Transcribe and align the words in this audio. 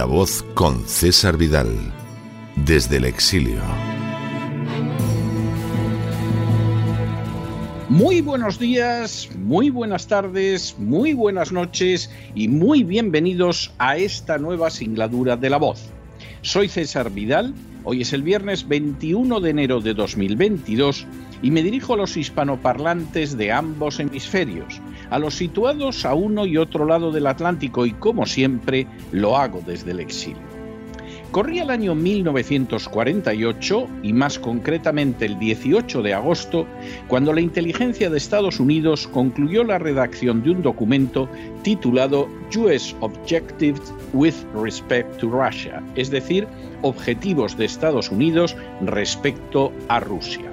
La 0.00 0.06
voz 0.06 0.42
con 0.54 0.86
César 0.86 1.36
Vidal, 1.36 1.68
desde 2.56 2.96
el 2.96 3.04
exilio. 3.04 3.60
Muy 7.90 8.22
buenos 8.22 8.58
días, 8.58 9.28
muy 9.36 9.68
buenas 9.68 10.06
tardes, 10.06 10.74
muy 10.78 11.12
buenas 11.12 11.52
noches 11.52 12.10
y 12.34 12.48
muy 12.48 12.82
bienvenidos 12.82 13.74
a 13.76 13.98
esta 13.98 14.38
nueva 14.38 14.70
singladura 14.70 15.36
de 15.36 15.50
La 15.50 15.58
voz. 15.58 15.90
Soy 16.40 16.68
César 16.68 17.10
Vidal, 17.10 17.52
hoy 17.84 18.00
es 18.00 18.14
el 18.14 18.22
viernes 18.22 18.66
21 18.66 19.38
de 19.40 19.50
enero 19.50 19.82
de 19.82 19.92
2022 19.92 21.06
y 21.42 21.50
me 21.50 21.62
dirijo 21.62 21.92
a 21.92 21.98
los 21.98 22.16
hispanoparlantes 22.16 23.36
de 23.36 23.52
ambos 23.52 24.00
hemisferios 24.00 24.80
a 25.10 25.18
los 25.18 25.34
situados 25.34 26.04
a 26.04 26.14
uno 26.14 26.46
y 26.46 26.56
otro 26.56 26.86
lado 26.86 27.12
del 27.12 27.26
Atlántico 27.26 27.86
y 27.86 27.92
como 27.92 28.26
siempre 28.26 28.86
lo 29.12 29.36
hago 29.36 29.60
desde 29.66 29.90
el 29.90 30.00
exilio. 30.00 30.50
Corría 31.30 31.62
el 31.62 31.70
año 31.70 31.94
1948 31.94 33.88
y 34.02 34.12
más 34.12 34.40
concretamente 34.40 35.26
el 35.26 35.38
18 35.38 36.02
de 36.02 36.12
agosto, 36.12 36.66
cuando 37.06 37.32
la 37.32 37.40
inteligencia 37.40 38.10
de 38.10 38.18
Estados 38.18 38.58
Unidos 38.58 39.06
concluyó 39.06 39.62
la 39.62 39.78
redacción 39.78 40.42
de 40.42 40.50
un 40.50 40.62
documento 40.62 41.28
titulado 41.62 42.28
US 42.56 42.96
Objectives 42.98 43.94
with 44.12 44.34
Respect 44.60 45.18
to 45.18 45.28
Russia, 45.28 45.80
es 45.94 46.10
decir, 46.10 46.48
Objetivos 46.82 47.56
de 47.56 47.66
Estados 47.66 48.10
Unidos 48.10 48.56
respecto 48.80 49.72
a 49.86 50.00
Rusia. 50.00 50.49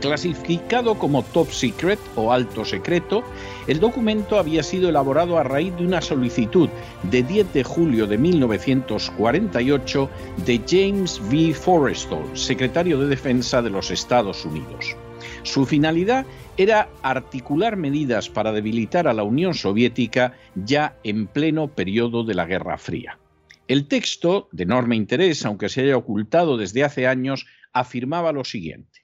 Clasificado 0.00 0.94
como 0.96 1.24
top 1.24 1.50
secret 1.50 1.98
o 2.14 2.32
alto 2.32 2.64
secreto, 2.64 3.24
el 3.66 3.80
documento 3.80 4.38
había 4.38 4.62
sido 4.62 4.88
elaborado 4.88 5.38
a 5.38 5.42
raíz 5.42 5.76
de 5.76 5.84
una 5.84 6.00
solicitud 6.00 6.68
de 7.02 7.24
10 7.24 7.52
de 7.52 7.64
julio 7.64 8.06
de 8.06 8.16
1948 8.16 10.10
de 10.46 10.62
James 10.68 11.20
V. 11.20 11.52
Forrestal, 11.52 12.24
secretario 12.34 13.00
de 13.00 13.08
Defensa 13.08 13.60
de 13.60 13.70
los 13.70 13.90
Estados 13.90 14.44
Unidos. 14.44 14.96
Su 15.42 15.66
finalidad 15.66 16.26
era 16.56 16.88
articular 17.02 17.76
medidas 17.76 18.28
para 18.28 18.52
debilitar 18.52 19.08
a 19.08 19.14
la 19.14 19.24
Unión 19.24 19.54
Soviética 19.54 20.34
ya 20.54 20.96
en 21.02 21.26
pleno 21.26 21.68
periodo 21.68 22.22
de 22.22 22.34
la 22.34 22.44
Guerra 22.46 22.78
Fría. 22.78 23.18
El 23.66 23.88
texto, 23.88 24.48
de 24.52 24.62
enorme 24.62 24.94
interés, 24.96 25.44
aunque 25.44 25.68
se 25.68 25.82
haya 25.82 25.96
ocultado 25.96 26.56
desde 26.56 26.84
hace 26.84 27.06
años, 27.06 27.46
afirmaba 27.72 28.32
lo 28.32 28.44
siguiente. 28.44 28.97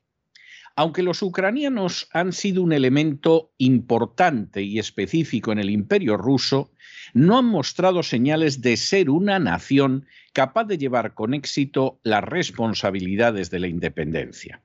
Aunque 0.77 1.05
los 1.05 1.23
ucranianos 1.23 2.09
han 2.13 2.33
sido 2.33 2.63
un 2.63 2.73
elemento 2.73 3.53
importante 3.59 4.63
y 4.63 4.81
específico 4.81 5.53
en 5.53 5.61
el 5.61 5.71
imperio 5.71 6.17
ruso, 6.17 6.73
no 7.13 7.39
han 7.39 7.45
mostrado 7.45 8.03
señales 8.03 8.61
de 8.61 8.77
ser 8.77 9.09
una 9.09 9.39
nación 9.39 10.07
capaz 10.33 10.65
de 10.65 10.79
llevar 10.79 11.15
con 11.15 11.33
éxito 11.33 12.01
las 12.03 12.25
responsabilidades 12.25 13.51
de 13.51 13.61
la 13.61 13.69
independencia. 13.69 14.63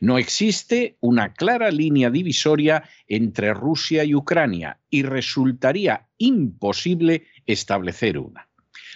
No 0.00 0.18
existe 0.18 0.96
una 0.98 1.32
clara 1.32 1.70
línea 1.70 2.10
divisoria 2.10 2.82
entre 3.06 3.54
Rusia 3.54 4.02
y 4.02 4.16
Ucrania 4.16 4.80
y 4.90 5.04
resultaría 5.04 6.08
imposible 6.18 7.28
establecer 7.46 8.18
una. 8.18 8.48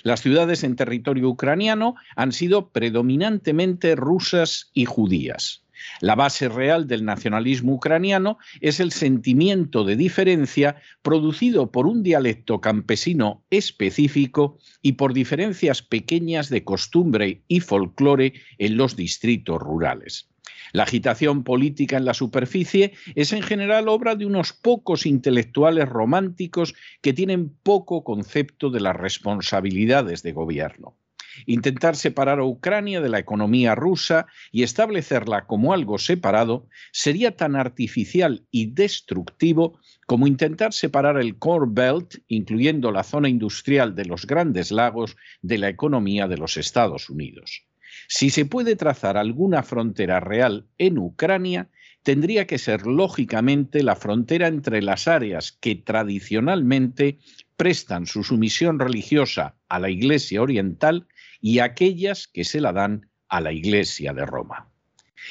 Las 0.02 0.20
ciudades 0.20 0.64
en 0.64 0.74
territorio 0.74 1.28
ucraniano 1.28 1.94
han 2.16 2.32
sido 2.32 2.70
predominantemente 2.70 3.94
rusas 3.94 4.70
y 4.74 4.84
judías. 4.84 5.65
La 6.00 6.14
base 6.14 6.48
real 6.48 6.86
del 6.86 7.04
nacionalismo 7.04 7.74
ucraniano 7.74 8.38
es 8.60 8.80
el 8.80 8.92
sentimiento 8.92 9.84
de 9.84 9.96
diferencia 9.96 10.76
producido 11.02 11.70
por 11.70 11.86
un 11.86 12.02
dialecto 12.02 12.60
campesino 12.60 13.44
específico 13.50 14.58
y 14.82 14.92
por 14.92 15.12
diferencias 15.12 15.82
pequeñas 15.82 16.48
de 16.48 16.64
costumbre 16.64 17.42
y 17.48 17.60
folclore 17.60 18.34
en 18.58 18.76
los 18.76 18.96
distritos 18.96 19.60
rurales. 19.60 20.28
La 20.72 20.82
agitación 20.82 21.44
política 21.44 21.96
en 21.96 22.04
la 22.04 22.14
superficie 22.14 22.92
es 23.14 23.32
en 23.32 23.42
general 23.42 23.88
obra 23.88 24.16
de 24.16 24.26
unos 24.26 24.52
pocos 24.52 25.06
intelectuales 25.06 25.88
románticos 25.88 26.74
que 27.00 27.12
tienen 27.12 27.50
poco 27.62 28.04
concepto 28.04 28.70
de 28.70 28.80
las 28.80 28.96
responsabilidades 28.96 30.22
de 30.22 30.32
gobierno. 30.32 30.96
Intentar 31.44 31.96
separar 31.96 32.38
a 32.38 32.44
Ucrania 32.44 33.00
de 33.00 33.08
la 33.08 33.18
economía 33.18 33.74
rusa 33.74 34.26
y 34.50 34.62
establecerla 34.62 35.46
como 35.46 35.74
algo 35.74 35.98
separado 35.98 36.68
sería 36.92 37.36
tan 37.36 37.56
artificial 37.56 38.46
y 38.50 38.72
destructivo 38.72 39.78
como 40.06 40.26
intentar 40.26 40.72
separar 40.72 41.18
el 41.18 41.38
Core 41.38 41.66
Belt, 41.68 42.14
incluyendo 42.28 42.92
la 42.92 43.02
zona 43.02 43.28
industrial 43.28 43.94
de 43.94 44.06
los 44.06 44.26
grandes 44.26 44.70
lagos, 44.70 45.16
de 45.42 45.58
la 45.58 45.68
economía 45.68 46.28
de 46.28 46.38
los 46.38 46.56
Estados 46.56 47.10
Unidos. 47.10 47.66
Si 48.08 48.30
se 48.30 48.44
puede 48.44 48.76
trazar 48.76 49.16
alguna 49.16 49.62
frontera 49.62 50.20
real 50.20 50.66
en 50.78 50.98
Ucrania, 50.98 51.68
tendría 52.02 52.46
que 52.46 52.58
ser 52.58 52.86
lógicamente 52.86 53.82
la 53.82 53.96
frontera 53.96 54.46
entre 54.46 54.80
las 54.80 55.08
áreas 55.08 55.50
que 55.50 55.74
tradicionalmente 55.74 57.18
prestan 57.56 58.06
su 58.06 58.22
sumisión 58.22 58.78
religiosa 58.78 59.56
a 59.68 59.80
la 59.80 59.90
Iglesia 59.90 60.40
Oriental 60.40 61.08
y 61.46 61.60
aquellas 61.60 62.26
que 62.26 62.42
se 62.42 62.60
la 62.60 62.72
dan 62.72 63.08
a 63.28 63.40
la 63.40 63.52
Iglesia 63.52 64.12
de 64.12 64.26
Roma. 64.26 64.68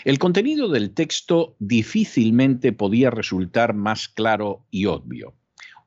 El 0.06 0.18
contenido 0.18 0.70
del 0.70 0.94
texto 0.94 1.58
difícilmente 1.60 2.72
podía 2.72 3.10
resultar 3.10 3.74
más 3.74 4.08
claro 4.08 4.66
y 4.72 4.86
obvio. 4.86 5.34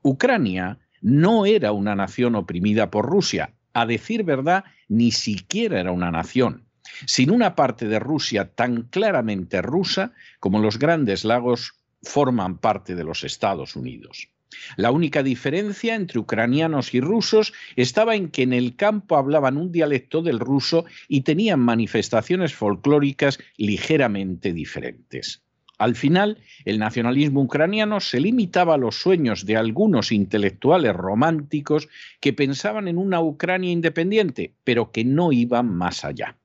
Ucrania 0.03 0.81
no 1.01 1.47
era 1.47 1.73
una 1.73 1.97
nación 1.97 2.35
oprimida 2.35 2.91
por 2.91 3.07
Rusia, 3.07 3.55
a 3.73 3.87
decir 3.87 4.23
verdad, 4.23 4.65
ni 4.87 5.13
siquiera 5.13 5.81
era 5.81 5.93
una 5.93 6.11
nación, 6.11 6.67
sin 7.07 7.31
una 7.31 7.55
parte 7.55 7.89
de 7.89 7.99
Rusia 7.99 8.55
tan 8.55 8.83
claramente 8.83 9.63
rusa 9.63 10.13
como 10.41 10.59
los 10.59 10.79
grandes 10.79 11.25
lagos 11.25 11.73
forman 12.03 12.59
parte 12.59 12.95
de 12.95 13.05
los 13.05 13.25
Estados 13.25 13.77
Unidos. 13.77 14.29
La 14.77 14.91
única 14.91 15.23
diferencia 15.23 15.95
entre 15.95 16.19
ucranianos 16.19 16.95
y 16.95 17.01
rusos 17.01 17.53
estaba 17.77 18.17
en 18.17 18.29
que 18.29 18.43
en 18.43 18.53
el 18.53 18.77
campo 18.77 19.17
hablaban 19.17 19.57
un 19.57 19.73
dialecto 19.73 20.23
del 20.23 20.39
ruso 20.39 20.85
y 21.09 21.23
tenían 21.23 21.61
manifestaciones 21.61 22.55
folclóricas 22.55 23.39
ligeramente 23.57 24.53
diferentes. 24.53 25.43
Al 25.79 25.95
final, 25.95 26.39
el 26.65 26.81
nacionalismo 26.81 27.41
ucraniano 27.41 28.01
se 28.01 28.19
limitaba 28.19 28.75
a 28.75 28.79
los 28.79 28.97
sueños 28.97 29.47
de 29.47 29.57
algunos 29.57 30.11
intelectuales 30.11 30.93
románticos 30.93 31.89
que 32.21 32.33
pensaban 32.33 32.89
en 32.89 32.99
una 32.99 33.21
Ucrania 33.21 33.71
independiente, 33.71 34.55
pero 34.65 34.91
que 34.91 35.05
no 35.05 35.31
iban 35.31 35.73
más 35.73 36.05
allá. 36.05 36.37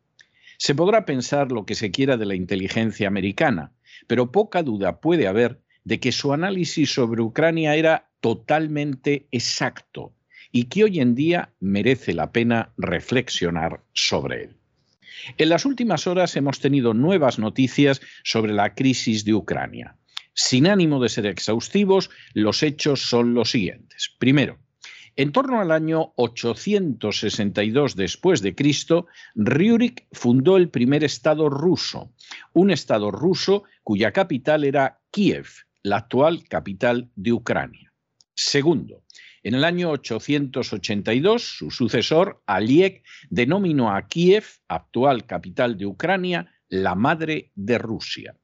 Se 0.60 0.76
podrá 0.76 1.06
pensar 1.06 1.52
lo 1.52 1.66
que 1.66 1.74
se 1.74 1.90
quiera 1.90 2.16
de 2.16 2.28
la 2.28 2.36
inteligencia 2.36 3.08
americana, 3.08 3.72
pero 4.06 4.32
poca 4.32 4.62
duda 4.62 5.02
puede 5.02 5.28
haber 5.28 5.60
de 5.84 6.00
que 6.00 6.12
su 6.12 6.34
análisis 6.34 6.94
sobre 6.94 7.22
Ucrania 7.22 7.76
era 7.76 8.10
totalmente 8.22 9.28
exacto 9.32 10.14
y 10.52 10.66
que 10.66 10.84
hoy 10.84 11.00
en 11.00 11.16
día 11.16 11.54
merece 11.60 12.14
la 12.14 12.32
pena 12.32 12.74
reflexionar 12.78 13.84
sobre 13.94 14.44
él. 14.44 14.58
En 15.38 15.50
las 15.50 15.66
últimas 15.66 16.08
horas 16.08 16.36
hemos 16.36 16.60
tenido 16.60 16.94
nuevas 16.94 17.40
noticias 17.40 18.02
sobre 18.24 18.54
la 18.54 18.76
crisis 18.76 19.26
de 19.26 19.34
Ucrania. 19.34 19.98
Sin 20.34 20.68
ánimo 20.68 21.02
de 21.02 21.10
ser 21.10 21.26
exhaustivos, 21.26 22.10
los 22.34 22.64
hechos 22.64 23.02
son 23.02 23.34
los 23.34 23.52
siguientes. 23.52 24.12
Primero, 24.18 24.58
en 25.16 25.32
torno 25.32 25.62
al 25.62 25.72
año 25.72 26.14
862 26.16 27.96
después 27.96 28.42
de 28.42 28.56
Cristo, 28.56 29.06
Rurik 29.36 30.08
fundó 30.12 30.58
el 30.58 30.70
primer 30.70 31.04
estado 31.04 31.50
ruso, 31.50 32.12
un 32.54 32.72
estado 32.72 33.12
ruso 33.12 33.64
cuya 33.84 34.12
capital 34.12 34.64
era 34.64 35.02
Kiev, 35.12 35.48
la 35.84 35.98
actual 35.98 36.48
capital 36.48 37.12
de 37.16 37.34
Ucrania. 37.34 37.94
Segundo, 38.36 39.04
En 39.46 39.56
el 39.56 39.66
año 39.66 39.90
882, 39.90 41.44
su 41.44 41.70
sucesor, 41.70 42.42
Aliek, 42.46 43.04
denominó 43.30 43.94
a 43.94 44.08
Kiev, 44.08 44.46
actual 44.70 45.26
capital 45.26 45.78
de 45.78 45.86
Ucrania, 45.86 46.50
la 46.70 46.96
madre 46.96 47.52
de 47.54 47.78
Rusia. 47.78 48.38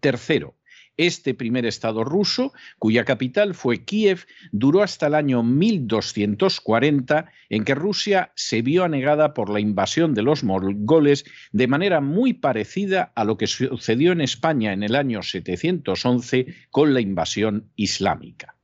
Tercero, 0.00 0.56
este 0.96 1.34
primer 1.34 1.66
estado 1.66 2.04
ruso, 2.04 2.52
cuya 2.78 3.04
capital 3.04 3.54
fue 3.54 3.84
Kiev, 3.84 4.26
duró 4.52 4.82
hasta 4.82 5.06
el 5.08 5.14
año 5.14 5.42
1240, 5.42 7.30
en 7.48 7.64
que 7.64 7.74
Rusia 7.74 8.32
se 8.34 8.62
vio 8.62 8.84
anegada 8.84 9.34
por 9.34 9.50
la 9.50 9.60
invasión 9.60 10.14
de 10.14 10.22
los 10.22 10.44
mongoles 10.44 11.24
de 11.52 11.66
manera 11.66 12.00
muy 12.00 12.32
parecida 12.32 13.12
a 13.14 13.24
lo 13.24 13.36
que 13.36 13.46
sucedió 13.46 14.12
en 14.12 14.20
España 14.20 14.72
en 14.72 14.82
el 14.82 14.94
año 14.94 15.22
711 15.22 16.54
con 16.70 16.94
la 16.94 17.00
invasión 17.00 17.70
islámica. 17.76 18.56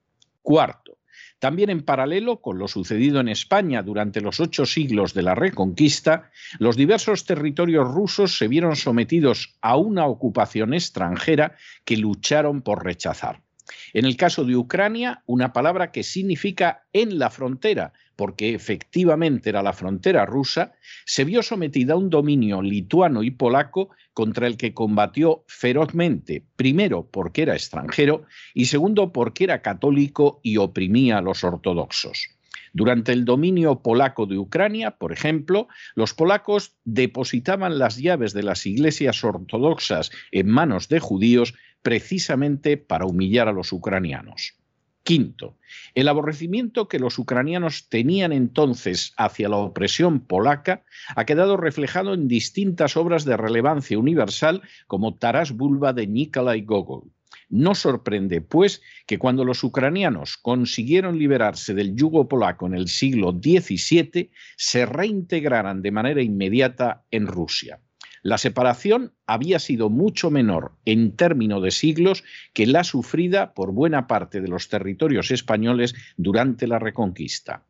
Cuarto, 0.42 0.79
también 1.40 1.70
en 1.70 1.82
paralelo 1.82 2.40
con 2.40 2.58
lo 2.58 2.68
sucedido 2.68 3.18
en 3.18 3.28
España 3.28 3.82
durante 3.82 4.20
los 4.20 4.38
ocho 4.38 4.66
siglos 4.66 5.14
de 5.14 5.22
la 5.22 5.34
Reconquista, 5.34 6.30
los 6.58 6.76
diversos 6.76 7.24
territorios 7.24 7.92
rusos 7.92 8.38
se 8.38 8.46
vieron 8.46 8.76
sometidos 8.76 9.56
a 9.60 9.76
una 9.76 10.06
ocupación 10.06 10.74
extranjera 10.74 11.56
que 11.84 11.96
lucharon 11.96 12.62
por 12.62 12.84
rechazar. 12.84 13.42
En 13.92 14.04
el 14.04 14.16
caso 14.16 14.44
de 14.44 14.56
Ucrania, 14.56 15.22
una 15.26 15.52
palabra 15.52 15.92
que 15.92 16.02
significa 16.02 16.84
en 16.92 17.18
la 17.18 17.30
frontera, 17.30 17.92
porque 18.16 18.54
efectivamente 18.54 19.48
era 19.48 19.62
la 19.62 19.72
frontera 19.72 20.26
rusa, 20.26 20.74
se 21.06 21.24
vio 21.24 21.42
sometida 21.42 21.94
a 21.94 21.96
un 21.96 22.10
dominio 22.10 22.60
lituano 22.62 23.22
y 23.22 23.30
polaco 23.30 23.90
contra 24.12 24.46
el 24.46 24.56
que 24.56 24.74
combatió 24.74 25.44
ferozmente, 25.46 26.44
primero 26.56 27.08
porque 27.10 27.42
era 27.42 27.54
extranjero 27.54 28.24
y 28.52 28.66
segundo 28.66 29.12
porque 29.12 29.44
era 29.44 29.62
católico 29.62 30.40
y 30.42 30.58
oprimía 30.58 31.18
a 31.18 31.22
los 31.22 31.44
ortodoxos. 31.44 32.28
Durante 32.72 33.12
el 33.12 33.24
dominio 33.24 33.80
polaco 33.82 34.26
de 34.26 34.38
Ucrania, 34.38 34.92
por 34.92 35.12
ejemplo, 35.12 35.68
los 35.94 36.14
polacos 36.14 36.74
depositaban 36.84 37.78
las 37.78 37.96
llaves 37.96 38.32
de 38.32 38.44
las 38.44 38.64
iglesias 38.64 39.24
ortodoxas 39.24 40.10
en 40.30 40.48
manos 40.48 40.88
de 40.88 41.00
judíos 41.00 41.54
precisamente 41.82 42.76
para 42.76 43.06
humillar 43.06 43.48
a 43.48 43.52
los 43.52 43.72
ucranianos. 43.72 44.54
Quinto, 45.02 45.56
el 45.94 46.08
aborrecimiento 46.08 46.86
que 46.86 46.98
los 46.98 47.18
ucranianos 47.18 47.88
tenían 47.88 48.32
entonces 48.32 49.14
hacia 49.16 49.48
la 49.48 49.56
opresión 49.56 50.20
polaca 50.20 50.84
ha 51.16 51.24
quedado 51.24 51.56
reflejado 51.56 52.12
en 52.12 52.28
distintas 52.28 52.96
obras 52.96 53.24
de 53.24 53.36
relevancia 53.36 53.98
universal 53.98 54.62
como 54.86 55.14
Taras 55.16 55.52
Bulba 55.52 55.94
de 55.94 56.06
Nikolai 56.06 56.60
Gogol. 56.62 57.10
No 57.48 57.74
sorprende, 57.74 58.40
pues, 58.42 58.82
que 59.06 59.18
cuando 59.18 59.44
los 59.44 59.64
ucranianos 59.64 60.36
consiguieron 60.36 61.18
liberarse 61.18 61.74
del 61.74 61.96
yugo 61.96 62.28
polaco 62.28 62.66
en 62.66 62.74
el 62.74 62.86
siglo 62.86 63.32
XVII, 63.32 64.30
se 64.56 64.86
reintegraran 64.86 65.82
de 65.82 65.90
manera 65.90 66.22
inmediata 66.22 67.04
en 67.10 67.26
Rusia. 67.26 67.80
La 68.22 68.36
separación 68.36 69.14
había 69.26 69.58
sido 69.58 69.88
mucho 69.88 70.30
menor 70.30 70.72
en 70.84 71.16
términos 71.16 71.62
de 71.62 71.70
siglos 71.70 72.22
que 72.52 72.66
la 72.66 72.84
sufrida 72.84 73.54
por 73.54 73.72
buena 73.72 74.06
parte 74.06 74.40
de 74.40 74.48
los 74.48 74.68
territorios 74.68 75.30
españoles 75.30 75.94
durante 76.16 76.66
la 76.66 76.78
Reconquista. 76.78 77.64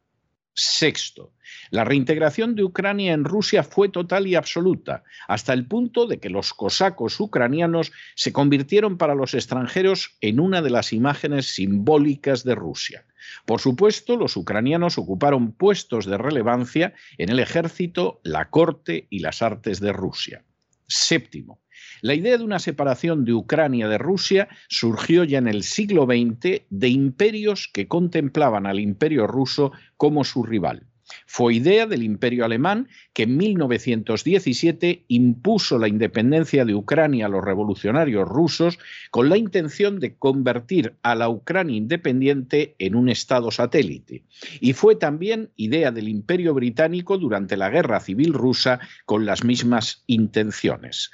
Sexto, 0.53 1.33
la 1.71 1.85
reintegración 1.85 2.57
de 2.57 2.65
Ucrania 2.65 3.13
en 3.13 3.25
Rusia 3.25 3.63
fue 3.63 3.89
total 3.89 4.27
y 4.27 4.35
absoluta, 4.35 5.05
hasta 5.29 5.53
el 5.53 5.67
punto 5.67 6.07
de 6.07 6.19
que 6.19 6.29
los 6.29 6.53
cosacos 6.53 7.19
ucranianos 7.21 7.93
se 8.17 8.33
convirtieron 8.33 8.99
para 8.99 9.15
los 9.15 9.35
extranjeros 9.35 10.17
en 10.21 10.41
una 10.41 10.61
de 10.61 10.71
las 10.71 10.93
imágenes 10.93 11.55
simbólicas 11.55 12.43
de 12.43 12.57
Rusia. 12.57 13.05
Por 13.47 13.61
supuesto, 13.61 14.17
los 14.17 14.37
ucranianos 14.37 14.99
ocuparon 14.99 15.53
puestos 15.53 16.07
de 16.07 16.19
relevancia 16.19 16.95
en 17.19 17.31
el 17.31 17.39
ejército, 17.39 18.21
la 18.25 18.51
corte 18.51 19.07
y 19.11 19.21
las 19.21 19.43
artes 19.43 19.81
de 19.81 19.93
Rusia. 19.93 20.45
Séptimo, 20.87 21.61
la 22.03 22.15
idea 22.15 22.37
de 22.37 22.45
una 22.45 22.59
separación 22.59 23.25
de 23.25 23.35
Ucrania 23.35 23.89
de 23.89 23.99
Rusia 23.99 24.49
surgió 24.69 25.25
ya 25.25 25.39
en 25.39 25.49
el 25.49 25.63
siglo 25.63 26.07
XX 26.07 26.63
de 26.69 26.89
imperios 26.89 27.69
que 27.73 27.89
contemplaban 27.89 28.67
al 28.67 28.81
imperio 28.81 29.27
ruso 29.27 29.73
como 29.97 30.25
su 30.25 30.43
rival. 30.43 30.90
Fue 31.27 31.55
idea 31.55 31.87
del 31.87 32.03
imperio 32.03 32.45
alemán 32.45 32.89
que 33.13 33.25
en 33.25 33.37
1917 33.37 35.05
impuso 35.09 35.79
la 35.79 35.89
independencia 35.89 36.65
de 36.65 36.75
Ucrania 36.75 37.27
a 37.27 37.29
los 37.29 37.45
revolucionarios 37.45 38.29
rusos 38.29 38.79
con 39.11 39.29
la 39.29 39.37
intención 39.37 40.01
de 40.01 40.17
convertir 40.17 40.95
a 41.03 41.15
la 41.15 41.29
Ucrania 41.29 41.77
independiente 41.77 42.75
en 42.79 42.95
un 42.95 43.09
estado 43.09 43.51
satélite. 43.51 44.25
Y 44.61 44.73
fue 44.73 44.97
también 44.97 45.51
idea 45.57 45.91
del 45.91 46.09
imperio 46.09 46.55
británico 46.55 47.19
durante 47.19 47.57
la 47.57 47.71
guerra 47.71 48.01
civil 48.01 48.33
rusa 48.33 48.81
con 49.05 49.27
las 49.27 49.45
mismas 49.45 50.05
intenciones 50.07 51.11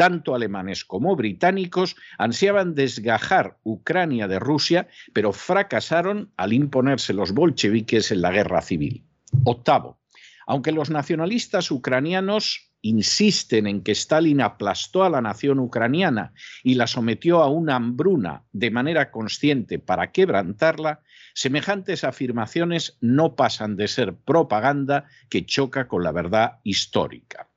tanto 0.00 0.34
alemanes 0.34 0.86
como 0.86 1.14
británicos 1.14 1.94
ansiaban 2.16 2.74
desgajar 2.74 3.58
Ucrania 3.64 4.28
de 4.28 4.38
Rusia, 4.38 4.88
pero 5.12 5.34
fracasaron 5.34 6.32
al 6.38 6.54
imponerse 6.54 7.12
los 7.12 7.32
bolcheviques 7.32 8.10
en 8.10 8.22
la 8.22 8.30
guerra 8.30 8.62
civil. 8.62 9.04
Octavo, 9.44 10.00
aunque 10.46 10.72
los 10.72 10.90
nacionalistas 10.90 11.70
ucranianos 11.70 12.70
insisten 12.82 13.66
en 13.66 13.82
que 13.82 13.92
Stalin 13.92 14.40
aplastó 14.40 15.04
a 15.04 15.10
la 15.10 15.20
nación 15.20 15.58
ucraniana 15.58 16.32
y 16.62 16.74
la 16.74 16.86
sometió 16.86 17.42
a 17.42 17.48
una 17.48 17.76
hambruna 17.76 18.44
de 18.52 18.70
manera 18.70 19.10
consciente 19.10 19.78
para 19.78 20.12
quebrantarla, 20.12 21.00
semejantes 21.34 22.04
afirmaciones 22.04 22.96
no 23.00 23.36
pasan 23.36 23.76
de 23.76 23.88
ser 23.88 24.14
propaganda 24.16 25.06
que 25.28 25.44
choca 25.44 25.88
con 25.88 26.02
la 26.02 26.12
verdad 26.12 26.58
histórica. 26.64 27.48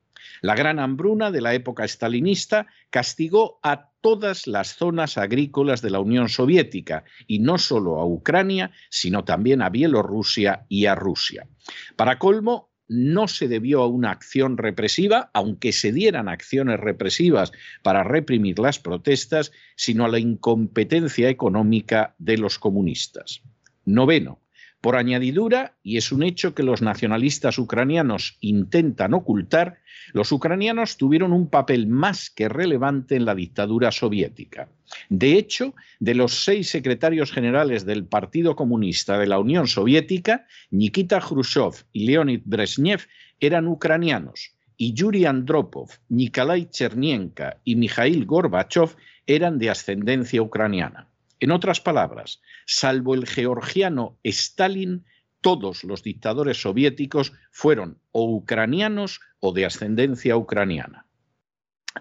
La 0.42 0.54
gran 0.54 0.78
hambruna 0.78 1.30
de 1.30 1.40
la 1.40 1.54
época 1.54 1.84
estalinista 1.84 2.66
castigó 2.90 3.58
a 3.62 3.90
todas 4.04 4.46
las 4.46 4.76
zonas 4.76 5.16
agrícolas 5.16 5.80
de 5.80 5.88
la 5.88 5.98
Unión 5.98 6.28
Soviética, 6.28 7.04
y 7.26 7.38
no 7.38 7.56
solo 7.56 7.98
a 7.98 8.04
Ucrania, 8.04 8.70
sino 8.90 9.24
también 9.24 9.62
a 9.62 9.70
Bielorrusia 9.70 10.66
y 10.68 10.84
a 10.84 10.94
Rusia. 10.94 11.46
Para 11.96 12.18
colmo, 12.18 12.68
no 12.86 13.28
se 13.28 13.48
debió 13.48 13.80
a 13.80 13.86
una 13.86 14.10
acción 14.10 14.58
represiva, 14.58 15.30
aunque 15.32 15.72
se 15.72 15.90
dieran 15.90 16.28
acciones 16.28 16.80
represivas 16.80 17.52
para 17.82 18.04
reprimir 18.04 18.58
las 18.58 18.78
protestas, 18.78 19.52
sino 19.74 20.04
a 20.04 20.08
la 20.08 20.18
incompetencia 20.18 21.30
económica 21.30 22.14
de 22.18 22.36
los 22.36 22.58
comunistas. 22.58 23.40
Noveno, 23.86 24.38
por 24.84 24.96
añadidura, 24.96 25.72
y 25.82 25.96
es 25.96 26.12
un 26.12 26.22
hecho 26.22 26.54
que 26.54 26.62
los 26.62 26.82
nacionalistas 26.82 27.56
ucranianos 27.56 28.36
intentan 28.42 29.14
ocultar, 29.14 29.78
los 30.12 30.30
ucranianos 30.30 30.98
tuvieron 30.98 31.32
un 31.32 31.48
papel 31.48 31.86
más 31.86 32.28
que 32.28 32.50
relevante 32.50 33.16
en 33.16 33.24
la 33.24 33.34
dictadura 33.34 33.90
soviética. 33.92 34.68
De 35.08 35.38
hecho, 35.38 35.74
de 36.00 36.14
los 36.14 36.44
seis 36.44 36.68
secretarios 36.68 37.32
generales 37.32 37.86
del 37.86 38.04
Partido 38.04 38.56
Comunista 38.56 39.16
de 39.16 39.26
la 39.26 39.38
Unión 39.38 39.68
Soviética, 39.68 40.46
Nikita 40.70 41.18
Khrushchev 41.18 41.86
y 41.94 42.04
Leonid 42.04 42.42
Brezhnev 42.44 43.06
eran 43.40 43.66
ucranianos, 43.68 44.52
y 44.76 44.92
Yuri 44.92 45.24
Andropov, 45.24 45.92
Nikolai 46.10 46.66
Chernienka 46.66 47.56
y 47.64 47.76
Mikhail 47.76 48.26
Gorbachev 48.26 48.96
eran 49.26 49.58
de 49.58 49.70
ascendencia 49.70 50.42
ucraniana. 50.42 51.08
En 51.40 51.50
otras 51.50 51.80
palabras, 51.80 52.40
salvo 52.66 53.14
el 53.14 53.26
georgiano 53.26 54.18
Stalin, 54.24 55.04
todos 55.40 55.84
los 55.84 56.02
dictadores 56.02 56.62
soviéticos 56.62 57.32
fueron 57.50 57.98
o 58.12 58.24
ucranianos 58.34 59.20
o 59.40 59.52
de 59.52 59.66
ascendencia 59.66 60.36
ucraniana. 60.36 61.06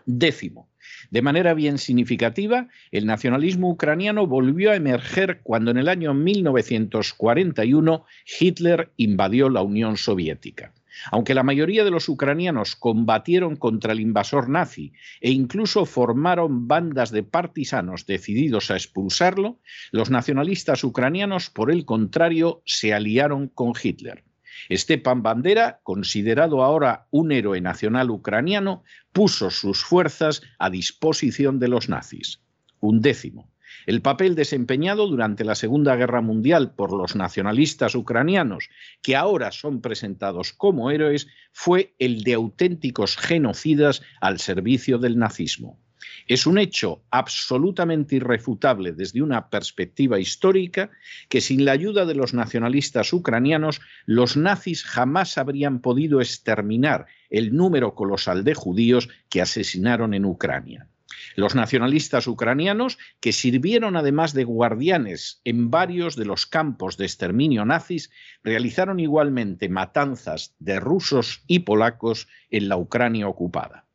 Décimo, 0.05 0.69
de 1.11 1.21
manera 1.21 1.53
bien 1.53 1.77
significativa, 1.77 2.67
el 2.91 3.05
nacionalismo 3.05 3.69
ucraniano 3.69 4.27
volvió 4.27 4.71
a 4.71 4.75
emerger 4.75 5.41
cuando 5.43 5.71
en 5.71 5.77
el 5.77 5.87
año 5.87 6.13
1941 6.13 8.05
Hitler 8.39 8.91
invadió 8.97 9.49
la 9.49 9.61
Unión 9.61 9.97
Soviética. 9.97 10.73
Aunque 11.11 11.33
la 11.33 11.43
mayoría 11.43 11.83
de 11.83 11.91
los 11.91 12.09
ucranianos 12.09 12.75
combatieron 12.75 13.55
contra 13.55 13.93
el 13.93 13.99
invasor 13.99 14.49
nazi 14.49 14.93
e 15.21 15.31
incluso 15.31 15.85
formaron 15.85 16.67
bandas 16.67 17.11
de 17.11 17.23
partisanos 17.23 18.05
decididos 18.05 18.71
a 18.71 18.75
expulsarlo, 18.75 19.59
los 19.91 20.09
nacionalistas 20.09 20.83
ucranianos, 20.83 21.49
por 21.49 21.71
el 21.71 21.85
contrario, 21.85 22.61
se 22.65 22.93
aliaron 22.93 23.47
con 23.47 23.73
Hitler. 23.81 24.23
Stepan 24.71 25.23
Bandera, 25.23 25.79
considerado 25.83 26.63
ahora 26.63 27.07
un 27.11 27.31
héroe 27.31 27.59
nacional 27.61 28.09
ucraniano, 28.11 28.83
puso 29.11 29.49
sus 29.49 29.83
fuerzas 29.83 30.41
a 30.59 30.69
disposición 30.69 31.59
de 31.59 31.67
los 31.67 31.89
nazis. 31.89 32.41
Un 32.79 33.01
décimo. 33.01 33.52
El 33.85 34.01
papel 34.01 34.35
desempeñado 34.35 35.07
durante 35.07 35.43
la 35.43 35.55
Segunda 35.55 35.95
Guerra 35.95 36.21
Mundial 36.21 36.73
por 36.75 36.93
los 36.93 37.15
nacionalistas 37.15 37.95
ucranianos, 37.95 38.69
que 39.01 39.15
ahora 39.15 39.51
son 39.51 39.81
presentados 39.81 40.53
como 40.53 40.91
héroes, 40.91 41.27
fue 41.51 41.93
el 41.99 42.23
de 42.23 42.33
auténticos 42.33 43.17
genocidas 43.17 44.01
al 44.21 44.39
servicio 44.39 44.97
del 44.97 45.17
nazismo. 45.17 45.79
Es 46.27 46.45
un 46.45 46.57
hecho 46.57 47.03
absolutamente 47.11 48.15
irrefutable 48.15 48.93
desde 48.93 49.21
una 49.21 49.49
perspectiva 49.49 50.19
histórica 50.19 50.91
que 51.27 51.41
sin 51.41 51.65
la 51.65 51.73
ayuda 51.73 52.05
de 52.05 52.15
los 52.15 52.33
nacionalistas 52.33 53.11
ucranianos 53.13 53.81
los 54.05 54.37
nazis 54.37 54.83
jamás 54.83 55.37
habrían 55.37 55.79
podido 55.79 56.21
exterminar 56.21 57.07
el 57.29 57.55
número 57.55 57.95
colosal 57.95 58.43
de 58.43 58.53
judíos 58.53 59.09
que 59.29 59.41
asesinaron 59.41 60.13
en 60.13 60.25
Ucrania. 60.25 60.87
Los 61.35 61.55
nacionalistas 61.55 62.27
ucranianos, 62.27 62.97
que 63.19 63.31
sirvieron 63.31 63.95
además 63.95 64.33
de 64.33 64.43
guardianes 64.43 65.41
en 65.43 65.71
varios 65.71 66.15
de 66.15 66.25
los 66.25 66.45
campos 66.45 66.97
de 66.97 67.05
exterminio 67.05 67.65
nazis, 67.65 68.11
realizaron 68.43 68.99
igualmente 68.99 69.69
matanzas 69.69 70.55
de 70.59 70.79
rusos 70.79 71.43
y 71.47 71.59
polacos 71.59 72.27
en 72.49 72.69
la 72.69 72.77
Ucrania 72.77 73.27
ocupada. 73.27 73.87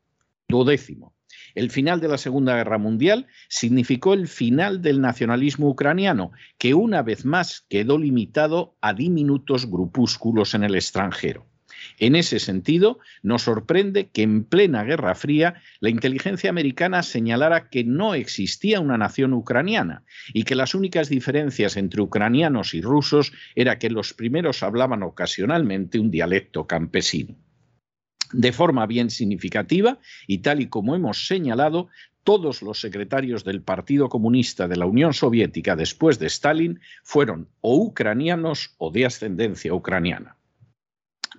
Duodécimo. 0.49 1.14
El 1.54 1.71
final 1.71 2.00
de 2.00 2.09
la 2.09 2.18
Segunda 2.18 2.57
Guerra 2.57 2.78
Mundial 2.78 3.26
significó 3.49 4.14
el 4.14 4.28
final 4.28 4.83
del 4.83 5.00
nacionalismo 5.00 5.68
ucraniano, 5.68 6.33
que 6.59 6.75
una 6.75 7.02
vez 7.02 7.25
más 7.25 7.66
quedó 7.68 7.99
limitado 7.99 8.76
a 8.80 8.95
diminutos 8.95 9.71
grupúsculos 9.71 10.54
en 10.54 10.64
el 10.64 10.75
extranjero. 10.75 11.47
En 11.99 12.16
ese 12.16 12.38
sentido, 12.38 12.99
nos 13.23 13.42
sorprende 13.42 14.08
que 14.08 14.23
en 14.23 14.44
plena 14.44 14.85
Guerra 14.85 15.14
Fría 15.14 15.62
la 15.80 15.90
inteligencia 15.90 16.50
americana 16.50 17.02
señalara 17.02 17.68
que 17.70 17.85
no 17.85 18.14
existía 18.14 18.80
una 18.80 18.99
nación 18.99 19.32
ucraniana 19.32 20.04
y 20.32 20.44
que 20.44 20.54
las 20.54 20.75
únicas 20.75 21.08
diferencias 21.08 21.76
entre 21.76 22.02
ucranianos 22.02 22.75
y 22.75 22.80
rusos 22.80 23.32
era 23.54 23.78
que 23.78 23.90
los 23.90 24.14
primeros 24.14 24.62
hablaban 24.62 25.02
ocasionalmente 25.02 25.99
un 25.99 26.11
dialecto 26.11 26.66
campesino. 26.66 27.37
De 28.32 28.52
forma 28.52 28.87
bien 28.87 29.08
significativa, 29.08 29.99
y 30.26 30.38
tal 30.38 30.61
y 30.61 30.66
como 30.66 30.94
hemos 30.94 31.26
señalado, 31.26 31.88
todos 32.25 32.61
los 32.61 32.78
secretarios 32.78 33.42
del 33.42 33.62
Partido 33.62 34.11
Comunista 34.11 34.68
de 34.68 34.76
la 34.76 34.85
Unión 34.85 35.14
Soviética 35.14 35.76
después 35.76 36.18
de 36.18 36.26
Stalin 36.26 36.78
fueron 37.02 37.49
o 37.62 37.76
ucranianos 37.76 38.75
o 38.76 38.90
de 38.90 39.06
ascendencia 39.06 39.73
ucraniana. 39.73 40.38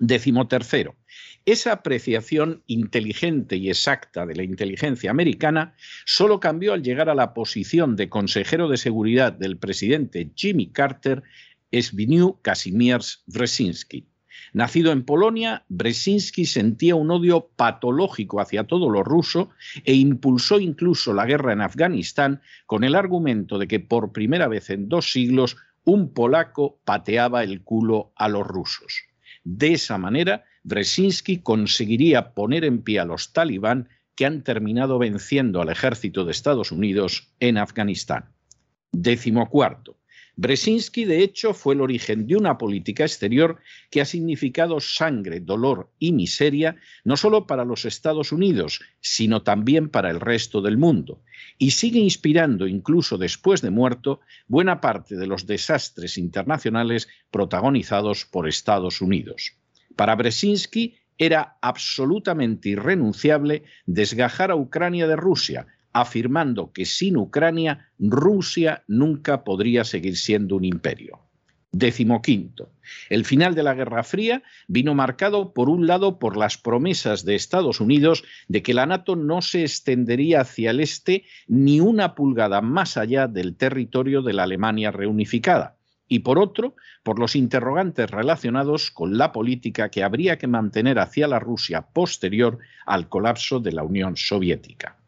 Décimo 0.02 0.48
tercero, 0.48 0.96
esa 1.44 1.72
apreciación 1.72 2.62
inteligente 2.66 3.56
y 3.56 3.68
exacta 3.68 4.24
de 4.24 4.34
la 4.34 4.44
inteligencia 4.44 5.10
americana 5.10 5.74
solo 6.06 6.40
cambió 6.40 6.72
al 6.72 6.82
llegar 6.82 7.10
a 7.10 7.14
la 7.14 7.34
posición 7.34 7.96
de 7.96 8.08
consejero 8.08 8.68
de 8.68 8.78
seguridad 8.78 9.30
del 9.30 9.58
presidente 9.58 10.30
Jimmy 10.34 10.72
Carter, 10.72 11.22
Zbigniew 11.70 12.40
Kazimierz 12.40 13.24
Brzezinski. 13.26 14.06
Nacido 14.54 14.90
en 14.90 15.04
Polonia, 15.04 15.66
Brzezinski 15.68 16.46
sentía 16.46 16.94
un 16.94 17.10
odio 17.10 17.50
patológico 17.54 18.40
hacia 18.40 18.64
todo 18.64 18.88
lo 18.88 19.02
ruso 19.02 19.50
e 19.84 19.92
impulsó 19.92 20.60
incluso 20.60 21.12
la 21.12 21.26
guerra 21.26 21.52
en 21.52 21.60
Afganistán 21.60 22.40
con 22.64 22.84
el 22.84 22.94
argumento 22.94 23.58
de 23.58 23.68
que 23.68 23.80
por 23.80 24.12
primera 24.12 24.48
vez 24.48 24.70
en 24.70 24.88
dos 24.88 25.12
siglos 25.12 25.58
un 25.84 26.14
polaco 26.14 26.80
pateaba 26.86 27.44
el 27.44 27.62
culo 27.62 28.14
a 28.16 28.30
los 28.30 28.46
rusos. 28.46 29.09
De 29.44 29.72
esa 29.72 29.98
manera, 29.98 30.44
Brzezinski 30.62 31.42
conseguiría 31.42 32.34
poner 32.34 32.64
en 32.64 32.82
pie 32.82 33.00
a 33.00 33.04
los 33.04 33.32
talibán 33.32 33.88
que 34.14 34.26
han 34.26 34.42
terminado 34.42 34.98
venciendo 34.98 35.62
al 35.62 35.70
ejército 35.70 36.24
de 36.24 36.32
Estados 36.32 36.72
Unidos 36.72 37.32
en 37.40 37.56
Afganistán. 37.56 38.34
Décimo 38.92 39.48
cuarto. 39.48 39.99
Brzezinski, 40.36 41.04
de 41.04 41.22
hecho, 41.22 41.54
fue 41.54 41.74
el 41.74 41.80
origen 41.80 42.26
de 42.26 42.36
una 42.36 42.56
política 42.56 43.04
exterior 43.04 43.58
que 43.90 44.00
ha 44.00 44.04
significado 44.04 44.80
sangre, 44.80 45.40
dolor 45.40 45.90
y 45.98 46.12
miseria 46.12 46.76
no 47.04 47.16
solo 47.16 47.46
para 47.46 47.64
los 47.64 47.84
Estados 47.84 48.32
Unidos, 48.32 48.80
sino 49.00 49.42
también 49.42 49.88
para 49.88 50.10
el 50.10 50.20
resto 50.20 50.62
del 50.62 50.78
mundo, 50.78 51.22
y 51.58 51.72
sigue 51.72 51.98
inspirando, 51.98 52.66
incluso 52.66 53.18
después 53.18 53.60
de 53.60 53.70
muerto, 53.70 54.20
buena 54.46 54.80
parte 54.80 55.16
de 55.16 55.26
los 55.26 55.46
desastres 55.46 56.16
internacionales 56.16 57.08
protagonizados 57.30 58.24
por 58.24 58.48
Estados 58.48 59.00
Unidos. 59.00 59.56
Para 59.96 60.14
Brzezinski 60.14 60.96
era 61.18 61.58
absolutamente 61.60 62.70
irrenunciable 62.70 63.64
desgajar 63.84 64.50
a 64.50 64.56
Ucrania 64.56 65.06
de 65.06 65.16
Rusia, 65.16 65.66
afirmando 65.92 66.72
que 66.72 66.84
sin 66.84 67.16
Ucrania 67.16 67.90
Rusia 67.98 68.84
nunca 68.86 69.44
podría 69.44 69.84
seguir 69.84 70.16
siendo 70.16 70.56
un 70.56 70.64
imperio. 70.64 71.20
Décimo 71.72 72.20
quinto. 72.20 72.72
El 73.08 73.24
final 73.24 73.54
de 73.54 73.62
la 73.62 73.74
Guerra 73.74 74.02
Fría 74.02 74.42
vino 74.66 74.94
marcado, 74.94 75.52
por 75.52 75.68
un 75.68 75.86
lado, 75.86 76.18
por 76.18 76.36
las 76.36 76.58
promesas 76.58 77.24
de 77.24 77.36
Estados 77.36 77.80
Unidos 77.80 78.24
de 78.48 78.62
que 78.62 78.74
la 78.74 78.86
NATO 78.86 79.14
no 79.14 79.40
se 79.40 79.62
extendería 79.62 80.40
hacia 80.40 80.72
el 80.72 80.80
este 80.80 81.24
ni 81.46 81.78
una 81.78 82.16
pulgada 82.16 82.60
más 82.60 82.96
allá 82.96 83.28
del 83.28 83.54
territorio 83.56 84.22
de 84.22 84.32
la 84.32 84.42
Alemania 84.42 84.90
reunificada, 84.90 85.76
y 86.08 86.20
por 86.20 86.40
otro, 86.40 86.74
por 87.04 87.20
los 87.20 87.36
interrogantes 87.36 88.10
relacionados 88.10 88.90
con 88.90 89.16
la 89.16 89.30
política 89.30 89.90
que 89.90 90.02
habría 90.02 90.38
que 90.38 90.48
mantener 90.48 90.98
hacia 90.98 91.28
la 91.28 91.38
Rusia 91.38 91.82
posterior 91.82 92.58
al 92.84 93.08
colapso 93.08 93.60
de 93.60 93.70
la 93.70 93.84
Unión 93.84 94.16
Soviética. 94.16 94.99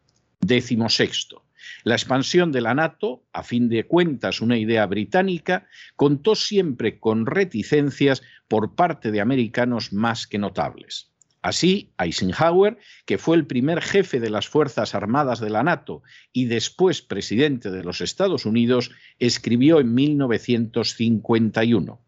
Décimo 0.44 0.88
sexto. 0.88 1.44
La 1.84 1.94
expansión 1.94 2.50
de 2.50 2.60
la 2.60 2.74
NATO, 2.74 3.22
a 3.32 3.44
fin 3.44 3.68
de 3.68 3.84
cuentas 3.84 4.40
una 4.40 4.58
idea 4.58 4.84
británica, 4.86 5.68
contó 5.94 6.34
siempre 6.34 6.98
con 6.98 7.26
reticencias 7.26 8.22
por 8.48 8.74
parte 8.74 9.12
de 9.12 9.20
americanos 9.20 9.92
más 9.92 10.26
que 10.26 10.38
notables. 10.38 11.12
Así, 11.42 11.92
Eisenhower, 11.96 12.76
que 13.04 13.18
fue 13.18 13.36
el 13.36 13.46
primer 13.46 13.80
jefe 13.80 14.18
de 14.18 14.30
las 14.30 14.48
Fuerzas 14.48 14.96
Armadas 14.96 15.38
de 15.38 15.50
la 15.50 15.62
NATO 15.62 16.02
y 16.32 16.46
después 16.46 17.02
presidente 17.02 17.70
de 17.70 17.84
los 17.84 18.00
Estados 18.00 18.44
Unidos, 18.44 18.90
escribió 19.20 19.78
en 19.78 19.94
1951, 19.94 22.00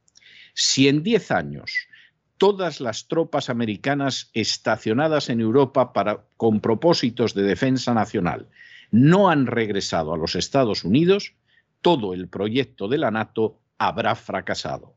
Si 0.55 0.89
en 0.89 1.05
diez 1.05 1.31
años 1.31 1.87
todas 2.39 2.81
las 2.81 3.09
tropas 3.09 3.51
americanas 3.51 4.31
estacionadas 4.35 5.31
en 5.31 5.41
Europa 5.41 5.93
con 6.37 6.61
propósitos 6.61 7.35
de 7.35 7.43
defensa 7.43 7.95
nacional 7.95 8.49
no 8.91 9.29
han 9.29 9.47
regresado 9.47 10.15
a 10.15 10.17
los 10.17 10.37
Estados 10.37 10.85
Unidos, 10.85 11.35
todo 11.81 12.15
el 12.15 12.29
proyecto 12.29 12.89
de 12.89 12.99
la 12.99 13.11
NATO 13.11 13.59
habrá 13.79 14.15
fracasado. 14.15 14.95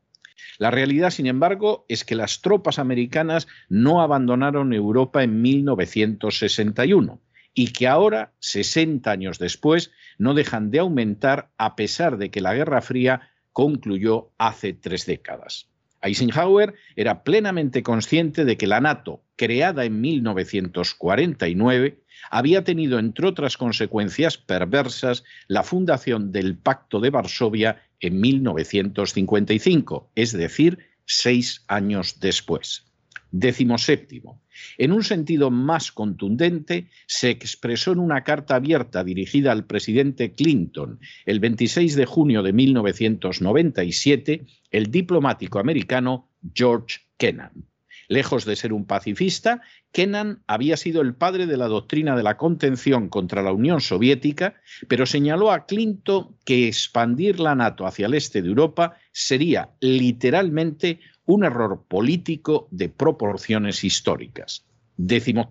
La 0.58 0.70
realidad, 0.70 1.10
sin 1.10 1.26
embargo, 1.26 1.84
es 1.88 2.04
que 2.04 2.14
las 2.14 2.40
tropas 2.40 2.78
americanas 2.78 3.48
no 3.68 4.00
abandonaron 4.00 4.72
Europa 4.72 5.22
en 5.22 5.42
1961 5.42 7.20
y 7.54 7.72
que 7.72 7.88
ahora, 7.88 8.32
60 8.38 9.10
años 9.10 9.38
después, 9.38 9.90
no 10.16 10.34
dejan 10.34 10.70
de 10.70 10.78
aumentar 10.78 11.50
a 11.58 11.74
pesar 11.74 12.18
de 12.18 12.30
que 12.30 12.40
la 12.40 12.54
Guerra 12.54 12.80
Fría 12.82 13.30
concluyó 13.52 14.30
hace 14.38 14.72
tres 14.72 15.06
décadas. 15.06 15.68
Eisenhower 16.02 16.74
era 16.96 17.22
plenamente 17.22 17.82
consciente 17.82 18.44
de 18.44 18.56
que 18.56 18.66
la 18.66 18.80
NATO, 18.80 19.22
creada 19.36 19.84
en 19.84 20.00
1949, 20.00 22.00
había 22.30 22.64
tenido, 22.64 22.98
entre 22.98 23.26
otras 23.26 23.56
consecuencias 23.56 24.38
perversas, 24.38 25.24
la 25.46 25.62
fundación 25.62 26.32
del 26.32 26.56
Pacto 26.56 27.00
de 27.00 27.10
Varsovia 27.10 27.82
en 28.00 28.20
1955, 28.20 30.10
es 30.14 30.32
decir, 30.32 30.78
seis 31.04 31.64
años 31.68 32.20
después. 32.20 32.84
Décimo 33.30 33.78
séptimo. 33.78 34.40
En 34.76 34.92
un 34.92 35.04
sentido 35.04 35.50
más 35.50 35.92
contundente, 35.92 36.88
se 37.06 37.30
expresó 37.30 37.92
en 37.92 37.98
una 37.98 38.24
carta 38.24 38.56
abierta 38.56 39.04
dirigida 39.04 39.52
al 39.52 39.64
presidente 39.64 40.34
Clinton 40.34 41.00
el 41.26 41.40
26 41.40 41.96
de 41.96 42.06
junio 42.06 42.42
de 42.42 42.52
1997 42.52 44.46
el 44.70 44.90
diplomático 44.90 45.58
americano 45.58 46.28
George 46.54 47.00
Kennan. 47.16 47.68
Lejos 48.08 48.46
de 48.46 48.56
ser 48.56 48.72
un 48.72 48.86
pacifista, 48.86 49.60
Kennan 49.92 50.42
había 50.46 50.78
sido 50.78 51.02
el 51.02 51.14
padre 51.14 51.46
de 51.46 51.58
la 51.58 51.68
doctrina 51.68 52.16
de 52.16 52.22
la 52.22 52.38
contención 52.38 53.10
contra 53.10 53.42
la 53.42 53.52
Unión 53.52 53.82
Soviética, 53.82 54.54
pero 54.88 55.04
señaló 55.04 55.52
a 55.52 55.66
Clinton 55.66 56.34
que 56.46 56.68
expandir 56.68 57.38
la 57.38 57.54
NATO 57.54 57.86
hacia 57.86 58.06
el 58.06 58.14
este 58.14 58.40
de 58.40 58.48
Europa 58.48 58.96
sería 59.12 59.70
literalmente 59.80 61.00
un 61.28 61.44
error 61.44 61.84
político 61.86 62.68
de 62.70 62.88
proporciones 62.88 63.84
históricas. 63.84 64.64
Décimo. 64.96 65.50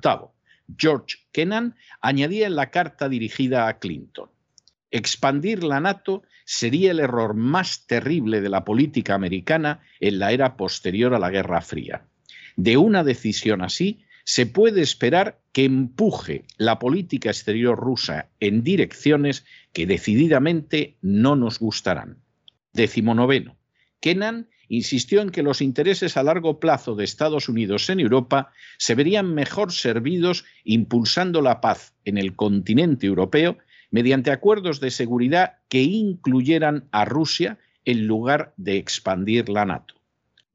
George 0.76 1.18
Kennan 1.32 1.76
añadía 2.02 2.48
en 2.48 2.56
la 2.56 2.72
carta 2.72 3.08
dirigida 3.08 3.68
a 3.68 3.78
Clinton. 3.78 4.30
Expandir 4.90 5.64
la 5.64 5.80
NATO 5.80 6.24
sería 6.46 6.90
el 6.90 7.00
error 7.00 7.36
más 7.36 7.86
terrible 7.86 8.42
de 8.42 8.50
la 8.50 8.66
política 8.66 9.14
americana 9.14 9.82
en 10.00 10.18
la 10.18 10.32
era 10.32 10.58
posterior 10.58 11.14
a 11.14 11.20
la 11.20 11.30
Guerra 11.30 11.62
Fría. 11.62 12.08
De 12.56 12.78
una 12.78 13.04
decisión 13.04 13.62
así, 13.62 14.04
se 14.24 14.48
puede 14.48 14.82
esperar 14.82 15.40
que 15.52 15.66
empuje 15.66 16.46
la 16.58 16.80
política 16.80 17.30
exterior 17.30 17.78
rusa 17.78 18.30
en 18.40 18.64
direcciones 18.64 19.46
que 19.74 19.86
decididamente 19.86 20.98
no 21.04 21.36
nos 21.36 21.60
gustarán. 21.60 22.18
Décimo 22.74 23.14
noveno. 23.14 23.58
Kennan 24.00 24.48
insistió 24.70 25.22
en 25.22 25.30
que 25.30 25.44
los 25.44 25.62
intereses 25.62 26.18
a 26.18 26.24
largo 26.24 26.60
plazo 26.60 26.96
de 26.96 27.04
Estados 27.04 27.50
Unidos 27.50 27.90
en 27.90 28.00
Europa 28.00 28.52
se 28.78 28.96
verían 28.96 29.34
mejor 29.34 29.72
servidos 29.72 30.46
impulsando 30.64 31.42
la 31.42 31.62
paz 31.62 31.94
en 32.06 32.18
el 32.18 32.36
continente 32.36 33.08
europeo 33.08 33.58
mediante 33.92 34.32
acuerdos 34.32 34.80
de 34.80 34.92
seguridad 34.92 35.58
que 35.70 35.84
incluyeran 35.84 36.88
a 36.92 37.06
Rusia 37.06 37.58
en 37.86 38.06
lugar 38.06 38.54
de 38.58 38.78
expandir 38.78 39.50
la 39.50 39.66
NATO. 39.66 39.96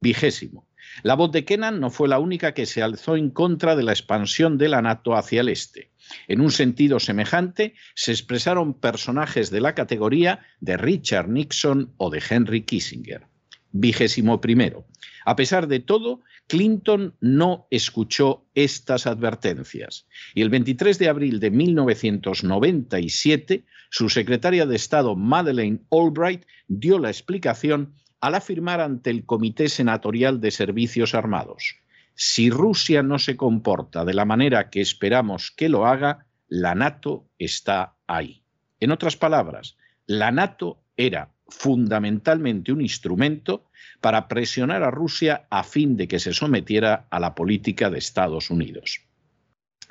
Vigésimo. 0.01 0.67
La 1.01 1.15
voz 1.15 1.31
de 1.31 1.45
Kennan 1.45 1.79
no 1.79 1.89
fue 1.89 2.07
la 2.07 2.19
única 2.19 2.53
que 2.53 2.65
se 2.65 2.83
alzó 2.83 3.15
en 3.15 3.31
contra 3.31 3.75
de 3.75 3.83
la 3.83 3.93
expansión 3.93 4.57
de 4.57 4.69
la 4.69 4.81
NATO 4.81 5.15
hacia 5.15 5.41
el 5.41 5.49
este. 5.49 5.91
En 6.27 6.41
un 6.41 6.51
sentido 6.51 6.99
semejante, 6.99 7.73
se 7.95 8.11
expresaron 8.11 8.73
personajes 8.73 9.49
de 9.49 9.61
la 9.61 9.73
categoría 9.73 10.45
de 10.59 10.77
Richard 10.77 11.29
Nixon 11.29 11.93
o 11.97 12.09
de 12.09 12.21
Henry 12.29 12.61
Kissinger. 12.61 13.25
Vigésimo 13.73 14.39
primero. 14.39 14.87
A 15.25 15.35
pesar 15.35 15.67
de 15.67 15.81
todo, 15.81 16.21
Clinton 16.47 17.15
no 17.19 17.67
escuchó 17.69 18.45
estas 18.55 19.07
advertencias 19.07 20.07
y 20.33 20.41
el 20.41 20.49
23 20.49 20.97
de 20.99 21.09
abril 21.09 21.41
de 21.41 21.51
1997 21.51 23.65
su 23.89 24.09
secretaria 24.09 24.65
de 24.65 24.75
Estado 24.75 25.15
Madeleine 25.15 25.79
Albright 25.91 26.45
dio 26.67 26.99
la 26.99 27.09
explicación 27.09 27.93
al 28.21 28.35
afirmar 28.35 28.79
ante 28.79 29.09
el 29.09 29.25
Comité 29.25 29.67
Senatorial 29.67 30.39
de 30.39 30.51
Servicios 30.51 31.13
Armados, 31.13 31.75
si 32.15 32.49
Rusia 32.49 33.03
no 33.03 33.19
se 33.19 33.35
comporta 33.35 34.05
de 34.05 34.13
la 34.13 34.23
manera 34.25 34.69
que 34.69 34.81
esperamos 34.81 35.51
que 35.51 35.67
lo 35.67 35.85
haga, 35.85 36.25
la 36.47 36.75
NATO 36.75 37.27
está 37.39 37.95
ahí. 38.07 38.43
En 38.79 38.91
otras 38.91 39.17
palabras, 39.17 39.75
la 40.05 40.31
NATO 40.31 40.83
era 40.95 41.32
fundamentalmente 41.47 42.71
un 42.71 42.81
instrumento 42.81 43.69
para 44.01 44.27
presionar 44.27 44.83
a 44.83 44.91
Rusia 44.91 45.47
a 45.49 45.63
fin 45.63 45.95
de 45.97 46.07
que 46.07 46.19
se 46.19 46.33
sometiera 46.33 47.07
a 47.09 47.19
la 47.19 47.35
política 47.35 47.89
de 47.89 47.99
Estados 47.99 48.49
Unidos. 48.49 49.01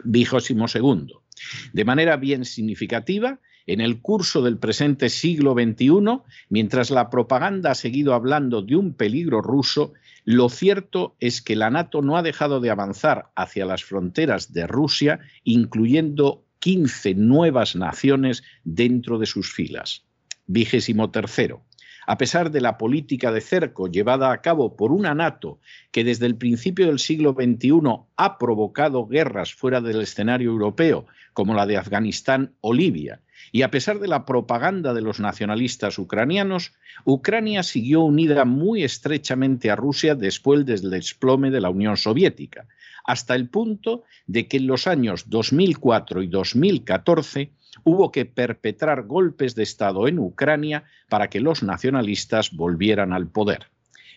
Vigésimo 0.04 0.68
segundo. 0.68 1.22
De 1.72 1.84
manera 1.84 2.16
bien 2.16 2.44
significativa, 2.44 3.40
en 3.66 3.80
el 3.80 4.00
curso 4.00 4.42
del 4.42 4.58
presente 4.58 5.08
siglo 5.08 5.54
XXI, 5.54 6.20
mientras 6.48 6.90
la 6.90 7.10
propaganda 7.10 7.70
ha 7.70 7.74
seguido 7.74 8.14
hablando 8.14 8.62
de 8.62 8.76
un 8.76 8.94
peligro 8.94 9.40
ruso, 9.40 9.92
lo 10.24 10.48
cierto 10.48 11.16
es 11.20 11.42
que 11.42 11.56
la 11.56 11.70
NATO 11.70 12.02
no 12.02 12.16
ha 12.16 12.22
dejado 12.22 12.60
de 12.60 12.70
avanzar 12.70 13.30
hacia 13.34 13.66
las 13.66 13.84
fronteras 13.84 14.52
de 14.52 14.66
Rusia, 14.66 15.20
incluyendo 15.44 16.44
15 16.60 17.14
nuevas 17.14 17.74
naciones 17.74 18.42
dentro 18.64 19.18
de 19.18 19.26
sus 19.26 19.52
filas. 19.52 20.04
Vigésimo 20.46 21.10
tercero. 21.10 21.62
A 22.06 22.18
pesar 22.18 22.50
de 22.50 22.60
la 22.60 22.78
política 22.78 23.30
de 23.30 23.40
cerco 23.40 23.86
llevada 23.86 24.32
a 24.32 24.40
cabo 24.40 24.76
por 24.76 24.90
una 24.90 25.14
NATO 25.14 25.60
que 25.92 26.02
desde 26.02 26.26
el 26.26 26.36
principio 26.36 26.86
del 26.86 26.98
siglo 26.98 27.32
XXI 27.32 27.70
ha 28.16 28.38
provocado 28.38 29.06
guerras 29.06 29.54
fuera 29.54 29.80
del 29.80 30.00
escenario 30.00 30.50
europeo, 30.50 31.06
como 31.32 31.54
la 31.54 31.66
de 31.66 31.76
Afganistán 31.76 32.54
o 32.60 32.74
Libia, 32.74 33.20
y 33.52 33.62
a 33.62 33.70
pesar 33.70 33.98
de 33.98 34.08
la 34.08 34.24
propaganda 34.24 34.94
de 34.94 35.00
los 35.00 35.20
nacionalistas 35.20 35.98
ucranianos, 35.98 36.72
Ucrania 37.04 37.62
siguió 37.62 38.02
unida 38.02 38.44
muy 38.44 38.82
estrechamente 38.82 39.70
a 39.70 39.76
Rusia 39.76 40.14
después 40.14 40.64
del 40.66 40.90
desplome 40.90 41.50
de 41.50 41.60
la 41.60 41.70
Unión 41.70 41.96
Soviética, 41.96 42.66
hasta 43.04 43.34
el 43.34 43.48
punto 43.48 44.04
de 44.26 44.46
que 44.46 44.58
en 44.58 44.66
los 44.66 44.86
años 44.86 45.28
2004 45.28 46.22
y 46.22 46.26
2014 46.28 47.52
hubo 47.84 48.12
que 48.12 48.24
perpetrar 48.24 49.02
golpes 49.02 49.54
de 49.54 49.62
Estado 49.62 50.08
en 50.08 50.18
Ucrania 50.18 50.84
para 51.08 51.28
que 51.28 51.40
los 51.40 51.62
nacionalistas 51.62 52.52
volvieran 52.52 53.12
al 53.12 53.28
poder. 53.28 53.66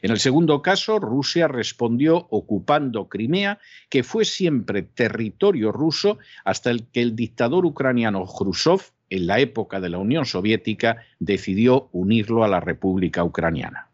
En 0.02 0.12
el 0.12 0.20
segundo 0.20 0.62
caso, 0.62 1.00
Rusia 1.00 1.48
respondió 1.48 2.28
ocupando 2.30 3.10
Crimea, 3.10 3.60
que 3.90 4.04
fue 4.04 4.26
siempre 4.26 4.84
territorio 4.84 5.72
ruso 5.72 6.20
hasta 6.44 6.70
el 6.70 6.88
que 6.88 7.02
el 7.02 7.16
dictador 7.16 7.66
ucraniano 7.66 8.26
Khrushchev, 8.26 8.82
en 9.10 9.28
la 9.28 9.40
época 9.40 9.80
de 9.80 9.90
la 9.90 9.98
Unión 9.98 10.26
Soviética, 10.26 10.98
decidió 11.20 11.90
unirlo 11.92 12.44
a 12.44 12.48
la 12.48 12.60
República 12.60 13.24
Ucraniana. 13.24 13.90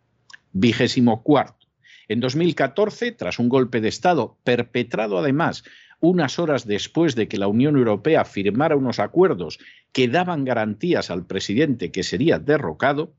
Vigésimo 0.54 1.24
cuarto. 1.24 1.68
En 2.08 2.20
2014, 2.20 3.14
tras 3.14 3.40
un 3.40 3.48
golpe 3.48 3.80
de 3.80 3.88
Estado 3.88 4.38
perpetrado 4.44 5.18
además 5.18 5.64
unas 6.02 6.40
horas 6.40 6.66
después 6.68 7.16
de 7.16 7.28
que 7.28 7.38
la 7.38 7.48
Unión 7.48 7.78
Europea 7.78 8.26
firmara 8.26 8.76
unos 8.76 9.00
acuerdos 9.00 9.60
que 9.94 10.08
daban 10.08 10.44
garantías 10.44 11.10
al 11.10 11.26
presidente 11.26 11.92
que 11.92 12.04
sería 12.04 12.40
derrocado, 12.40 13.14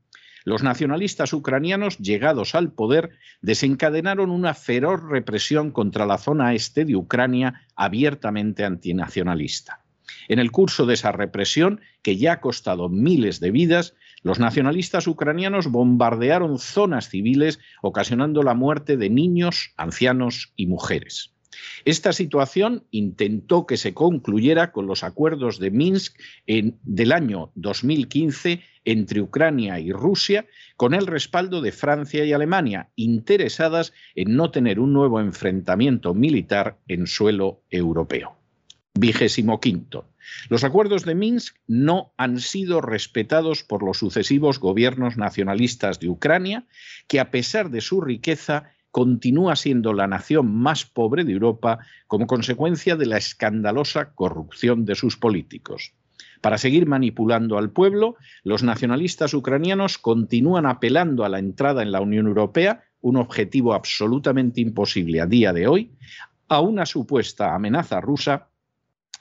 los 0.45 0.61
nacionalistas 0.61 1.31
ucranianos, 1.31 1.97
llegados 1.97 2.53
al 2.53 2.73
poder, 2.73 3.11
desencadenaron 3.41 4.29
una 4.29 4.53
feroz 4.53 5.01
represión 5.01 5.71
contra 5.71 6.05
la 6.05 6.17
zona 6.17 6.53
este 6.53 6.83
de 6.83 6.97
Ucrania 6.97 7.61
abiertamente 7.75 8.65
antinacionalista. 8.65 9.79
En 10.27 10.39
el 10.39 10.51
curso 10.51 10.85
de 10.85 10.95
esa 10.95 11.13
represión, 11.13 11.79
que 12.01 12.17
ya 12.17 12.33
ha 12.33 12.41
costado 12.41 12.89
miles 12.89 13.39
de 13.39 13.51
vidas, 13.51 13.95
los 14.21 14.39
nacionalistas 14.39 15.07
ucranianos 15.07 15.67
bombardearon 15.67 16.59
zonas 16.59 17.09
civiles, 17.09 17.59
ocasionando 17.81 18.43
la 18.43 18.53
muerte 18.53 18.97
de 18.97 19.09
niños, 19.09 19.73
ancianos 19.77 20.53
y 20.55 20.67
mujeres. 20.67 21.32
Esta 21.85 22.13
situación 22.13 22.85
intentó 22.91 23.65
que 23.65 23.77
se 23.77 23.93
concluyera 23.93 24.71
con 24.71 24.87
los 24.87 25.03
acuerdos 25.03 25.59
de 25.59 25.71
Minsk 25.71 26.17
del 26.45 27.11
año 27.11 27.51
2015 27.55 28.61
entre 28.85 29.21
Ucrania 29.21 29.79
y 29.79 29.91
Rusia, 29.91 30.45
con 30.75 30.93
el 30.93 31.07
respaldo 31.07 31.61
de 31.61 31.71
Francia 31.71 32.25
y 32.25 32.33
Alemania, 32.33 32.89
interesadas 32.95 33.93
en 34.15 34.35
no 34.35 34.51
tener 34.51 34.79
un 34.79 34.93
nuevo 34.93 35.19
enfrentamiento 35.19 36.13
militar 36.13 36.77
en 36.87 37.07
suelo 37.07 37.63
europeo. 37.69 38.35
Vigésimo 38.95 39.59
quinto. 39.59 40.07
Los 40.49 40.63
acuerdos 40.63 41.03
de 41.03 41.15
Minsk 41.15 41.57
no 41.67 42.13
han 42.17 42.39
sido 42.39 42.79
respetados 42.79 43.63
por 43.63 43.83
los 43.83 43.97
sucesivos 43.97 44.59
gobiernos 44.59 45.17
nacionalistas 45.17 45.99
de 45.99 46.09
Ucrania, 46.09 46.65
que 47.07 47.19
a 47.19 47.31
pesar 47.31 47.69
de 47.71 47.81
su 47.81 48.01
riqueza 48.01 48.71
continúa 48.93 49.55
siendo 49.55 49.91
la 49.91 50.05
nación 50.05 50.55
más 50.55 50.85
pobre 50.85 51.23
de 51.23 51.33
Europa 51.33 51.79
como 52.05 52.27
consecuencia 52.27 52.95
de 52.95 53.07
la 53.07 53.17
escandalosa 53.17 54.13
corrupción 54.13 54.85
de 54.85 54.93
sus 54.93 55.17
políticos. 55.17 55.93
Para 56.41 56.59
seguir 56.59 56.85
manipulando 56.85 57.57
al 57.57 57.71
pueblo, 57.71 58.17
los 58.43 58.61
nacionalistas 58.61 59.33
ucranianos 59.33 59.97
continúan 59.97 60.67
apelando 60.67 61.25
a 61.25 61.29
la 61.29 61.39
entrada 61.39 61.81
en 61.81 61.91
la 61.91 62.01
Unión 62.01 62.27
Europea, 62.27 62.83
un 63.01 63.17
objetivo 63.17 63.73
absolutamente 63.73 64.61
imposible 64.61 65.21
a 65.21 65.25
día 65.25 65.53
de 65.53 65.65
hoy, 65.65 65.91
a 66.47 66.59
una 66.59 66.85
supuesta 66.85 67.55
amenaza 67.55 67.99
rusa 67.99 68.49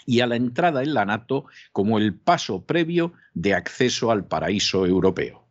y 0.04 0.20
a 0.20 0.26
la 0.26 0.36
entrada 0.36 0.82
en 0.82 0.92
la 0.92 1.06
NATO 1.06 1.46
como 1.72 1.96
el 1.96 2.12
paso 2.12 2.66
previo 2.66 3.14
de 3.32 3.54
acceso 3.54 4.10
al 4.10 4.26
paraíso 4.26 4.84
europeo. 4.84 5.41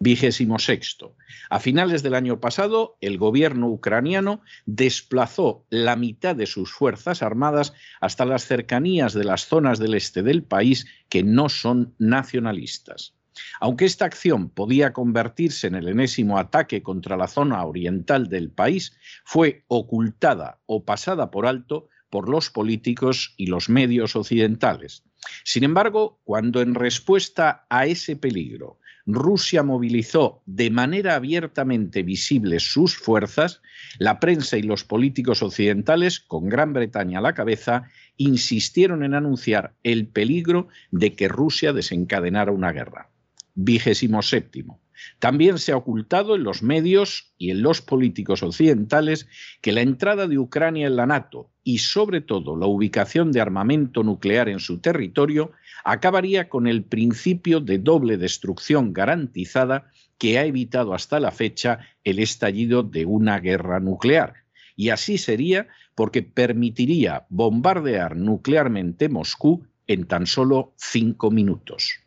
Vigésimo 0.00 0.58
sexto. 0.58 1.16
A 1.50 1.60
finales 1.60 2.02
del 2.02 2.14
año 2.14 2.40
pasado, 2.40 2.96
el 3.00 3.16
gobierno 3.16 3.68
ucraniano 3.68 4.42
desplazó 4.66 5.64
la 5.70 5.96
mitad 5.96 6.36
de 6.36 6.46
sus 6.46 6.72
fuerzas 6.72 7.22
armadas 7.22 7.72
hasta 8.00 8.24
las 8.24 8.44
cercanías 8.44 9.14
de 9.14 9.24
las 9.24 9.46
zonas 9.46 9.78
del 9.78 9.94
este 9.94 10.22
del 10.22 10.42
país 10.42 10.86
que 11.08 11.22
no 11.22 11.48
son 11.48 11.94
nacionalistas. 11.98 13.14
Aunque 13.60 13.84
esta 13.84 14.04
acción 14.04 14.48
podía 14.48 14.92
convertirse 14.92 15.66
en 15.66 15.74
el 15.74 15.88
enésimo 15.88 16.38
ataque 16.38 16.82
contra 16.82 17.16
la 17.16 17.26
zona 17.26 17.64
oriental 17.64 18.28
del 18.28 18.50
país, 18.50 18.96
fue 19.24 19.64
ocultada 19.68 20.60
o 20.66 20.84
pasada 20.84 21.30
por 21.30 21.46
alto 21.46 21.88
por 22.10 22.28
los 22.28 22.50
políticos 22.50 23.34
y 23.36 23.46
los 23.46 23.68
medios 23.68 24.14
occidentales. 24.14 25.02
Sin 25.42 25.64
embargo, 25.64 26.20
cuando 26.22 26.60
en 26.60 26.74
respuesta 26.74 27.66
a 27.68 27.86
ese 27.86 28.14
peligro 28.14 28.78
Rusia 29.06 29.62
movilizó 29.62 30.42
de 30.46 30.70
manera 30.70 31.14
abiertamente 31.14 32.02
visible 32.02 32.58
sus 32.60 32.96
fuerzas, 32.96 33.60
la 33.98 34.18
prensa 34.18 34.56
y 34.56 34.62
los 34.62 34.84
políticos 34.84 35.42
occidentales, 35.42 36.20
con 36.20 36.48
Gran 36.48 36.72
Bretaña 36.72 37.18
a 37.18 37.22
la 37.22 37.34
cabeza, 37.34 37.84
insistieron 38.16 39.04
en 39.04 39.14
anunciar 39.14 39.74
el 39.82 40.06
peligro 40.06 40.68
de 40.90 41.14
que 41.14 41.28
Rusia 41.28 41.72
desencadenara 41.72 42.52
una 42.52 42.72
guerra. 42.72 43.10
Vigésimo 43.54 44.22
séptimo. 44.22 44.80
También 45.18 45.58
se 45.58 45.72
ha 45.72 45.76
ocultado 45.76 46.34
en 46.34 46.44
los 46.44 46.62
medios 46.62 47.34
y 47.38 47.50
en 47.50 47.62
los 47.62 47.80
políticos 47.80 48.42
occidentales 48.42 49.26
que 49.60 49.72
la 49.72 49.80
entrada 49.80 50.26
de 50.26 50.38
Ucrania 50.38 50.86
en 50.86 50.96
la 50.96 51.06
NATO 51.06 51.50
y 51.62 51.78
sobre 51.78 52.20
todo 52.20 52.56
la 52.56 52.66
ubicación 52.66 53.32
de 53.32 53.40
armamento 53.40 54.02
nuclear 54.02 54.48
en 54.48 54.60
su 54.60 54.80
territorio 54.80 55.52
acabaría 55.84 56.48
con 56.48 56.66
el 56.66 56.84
principio 56.84 57.60
de 57.60 57.78
doble 57.78 58.16
destrucción 58.16 58.92
garantizada 58.92 59.90
que 60.18 60.38
ha 60.38 60.44
evitado 60.44 60.94
hasta 60.94 61.20
la 61.20 61.30
fecha 61.30 61.80
el 62.04 62.18
estallido 62.18 62.82
de 62.82 63.06
una 63.06 63.40
guerra 63.40 63.80
nuclear. 63.80 64.34
Y 64.76 64.90
así 64.90 65.18
sería 65.18 65.68
porque 65.94 66.22
permitiría 66.22 67.26
bombardear 67.28 68.16
nuclearmente 68.16 69.08
Moscú 69.08 69.66
en 69.86 70.06
tan 70.06 70.26
solo 70.26 70.74
cinco 70.76 71.30
minutos. 71.30 72.00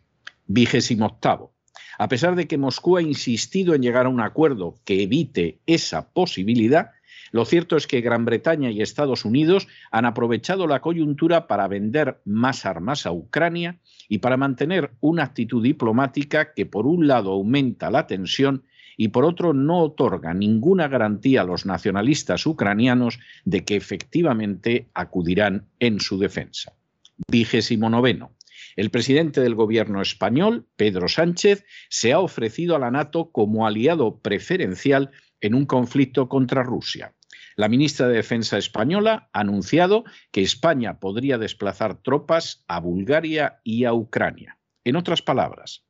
Vigésimo 0.45 1.05
octavo. 1.05 1.56
A 1.97 2.07
pesar 2.07 2.35
de 2.35 2.47
que 2.47 2.57
Moscú 2.57 2.97
ha 2.97 3.01
insistido 3.01 3.73
en 3.73 3.81
llegar 3.81 4.05
a 4.05 4.09
un 4.09 4.21
acuerdo 4.21 4.75
que 4.85 5.03
evite 5.03 5.59
esa 5.65 6.09
posibilidad, 6.09 6.91
lo 7.31 7.45
cierto 7.45 7.75
es 7.75 7.87
que 7.87 8.01
Gran 8.01 8.25
Bretaña 8.25 8.71
y 8.71 8.81
Estados 8.81 9.25
Unidos 9.25 9.67
han 9.91 10.05
aprovechado 10.05 10.67
la 10.67 10.81
coyuntura 10.81 11.47
para 11.47 11.67
vender 11.67 12.19
más 12.25 12.65
armas 12.65 13.05
a 13.05 13.11
Ucrania 13.11 13.79
y 14.07 14.19
para 14.19 14.37
mantener 14.37 14.91
una 15.01 15.23
actitud 15.23 15.63
diplomática 15.63 16.53
que 16.53 16.65
por 16.65 16.87
un 16.87 17.07
lado 17.07 17.31
aumenta 17.31 17.91
la 17.91 18.07
tensión 18.07 18.63
y 18.95 19.09
por 19.09 19.25
otro 19.25 19.53
no 19.53 19.79
otorga 19.81 20.33
ninguna 20.33 20.87
garantía 20.87 21.41
a 21.41 21.45
los 21.45 21.65
nacionalistas 21.65 22.45
ucranianos 22.45 23.19
de 23.45 23.63
que 23.63 23.75
efectivamente 23.75 24.87
acudirán 24.93 25.67
en 25.79 25.99
su 25.99 26.17
defensa. 26.17 26.73
Vigésimo 27.29 27.89
noveno. 27.89 28.31
El 28.75 28.91
presidente 28.91 29.41
del 29.41 29.55
gobierno 29.55 30.01
español, 30.01 30.67
Pedro 30.75 31.07
Sánchez, 31.07 31.65
se 31.89 32.13
ha 32.13 32.19
ofrecido 32.19 32.75
a 32.75 32.79
la 32.79 32.91
NATO 32.91 33.31
como 33.31 33.67
aliado 33.67 34.19
preferencial 34.19 35.11
en 35.41 35.55
un 35.55 35.65
conflicto 35.65 36.29
contra 36.29 36.63
Rusia. 36.63 37.13
La 37.55 37.69
ministra 37.69 38.07
de 38.07 38.17
Defensa 38.17 38.57
española 38.57 39.29
ha 39.33 39.39
anunciado 39.39 40.03
que 40.31 40.41
España 40.41 40.99
podría 40.99 41.37
desplazar 41.37 42.01
tropas 42.01 42.63
a 42.67 42.79
Bulgaria 42.79 43.61
y 43.63 43.85
a 43.85 43.93
Ucrania. 43.93 44.59
En 44.83 44.95
otras 44.95 45.21
palabras, 45.21 45.87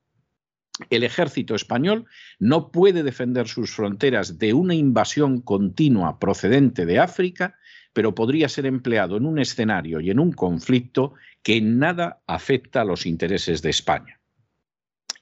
el 0.90 1.04
ejército 1.04 1.56
español 1.56 2.06
no 2.40 2.72
puede 2.72 3.04
defender 3.04 3.48
sus 3.48 3.72
fronteras 3.72 4.38
de 4.38 4.54
una 4.54 4.76
invasión 4.76 5.42
continua 5.42 6.20
procedente 6.20 6.86
de 6.86 7.00
África, 7.00 7.58
pero 7.98 8.14
podría 8.14 8.48
ser 8.48 8.68
empleado 8.68 9.18
en 9.18 9.26
un 9.26 9.40
escenario 9.40 10.00
y 10.00 10.12
en 10.12 10.20
un 10.20 10.32
conflicto 10.32 11.16
que 11.42 11.58
en 11.58 11.80
nada 11.80 12.22
afecta 12.28 12.82
a 12.82 12.86
los 12.86 13.08
intereses 13.08 13.64
de 13.64 13.72
España. 13.72 14.20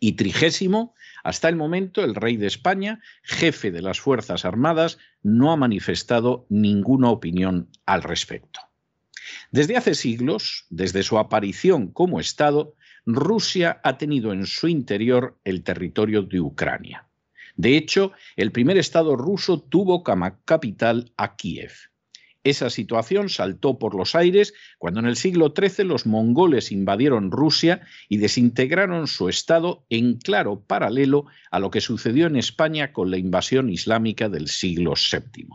Y 0.01 0.17
trigésimo, 0.17 0.93
hasta 1.23 1.47
el 1.47 1.55
momento 1.55 2.03
el 2.03 2.15
rey 2.15 2.35
de 2.35 2.47
España, 2.47 2.99
jefe 3.23 3.71
de 3.71 3.81
las 3.81 4.01
Fuerzas 4.01 4.43
Armadas, 4.43 4.97
no 5.23 5.53
ha 5.53 5.55
manifestado 5.55 6.47
ninguna 6.49 7.11
opinión 7.11 7.69
al 7.85 8.03
respecto. 8.03 8.59
Desde 9.51 9.77
hace 9.77 9.95
siglos, 9.95 10.65
desde 10.69 11.03
su 11.03 11.17
aparición 11.17 11.87
como 11.87 12.19
Estado, 12.19 12.75
Rusia 13.05 13.79
ha 13.85 13.97
tenido 13.97 14.33
en 14.33 14.47
su 14.47 14.67
interior 14.67 15.39
el 15.45 15.63
territorio 15.63 16.23
de 16.23 16.41
Ucrania. 16.41 17.07
De 17.55 17.77
hecho, 17.77 18.11
el 18.35 18.51
primer 18.51 18.77
Estado 18.77 19.15
ruso 19.15 19.61
tuvo 19.61 20.03
como 20.03 20.29
capital 20.43 21.13
a 21.15 21.37
Kiev. 21.37 21.71
Esa 22.45 22.69
situación 22.69 23.29
saltó 23.29 23.79
por 23.79 23.95
los 23.95 24.13
aires 24.13 24.53
cuando 24.77 24.99
en 24.99 25.07
el 25.07 25.15
siglo 25.15 25.51
XIII 25.57 25.83
los 25.83 26.05
mongoles 26.05 26.71
invadieron 26.71 27.31
Rusia 27.31 27.81
y 28.07 28.17
desintegraron 28.17 29.07
su 29.07 29.29
Estado 29.29 29.83
en 29.89 30.19
claro 30.19 30.61
paralelo 30.61 31.25
a 31.49 31.57
lo 31.57 31.71
que 31.71 31.81
sucedió 31.81 32.27
en 32.27 32.35
España 32.35 32.93
con 32.93 33.09
la 33.09 33.17
invasión 33.17 33.71
islámica 33.71 34.29
del 34.29 34.47
siglo 34.47 34.93
VII. 34.93 35.47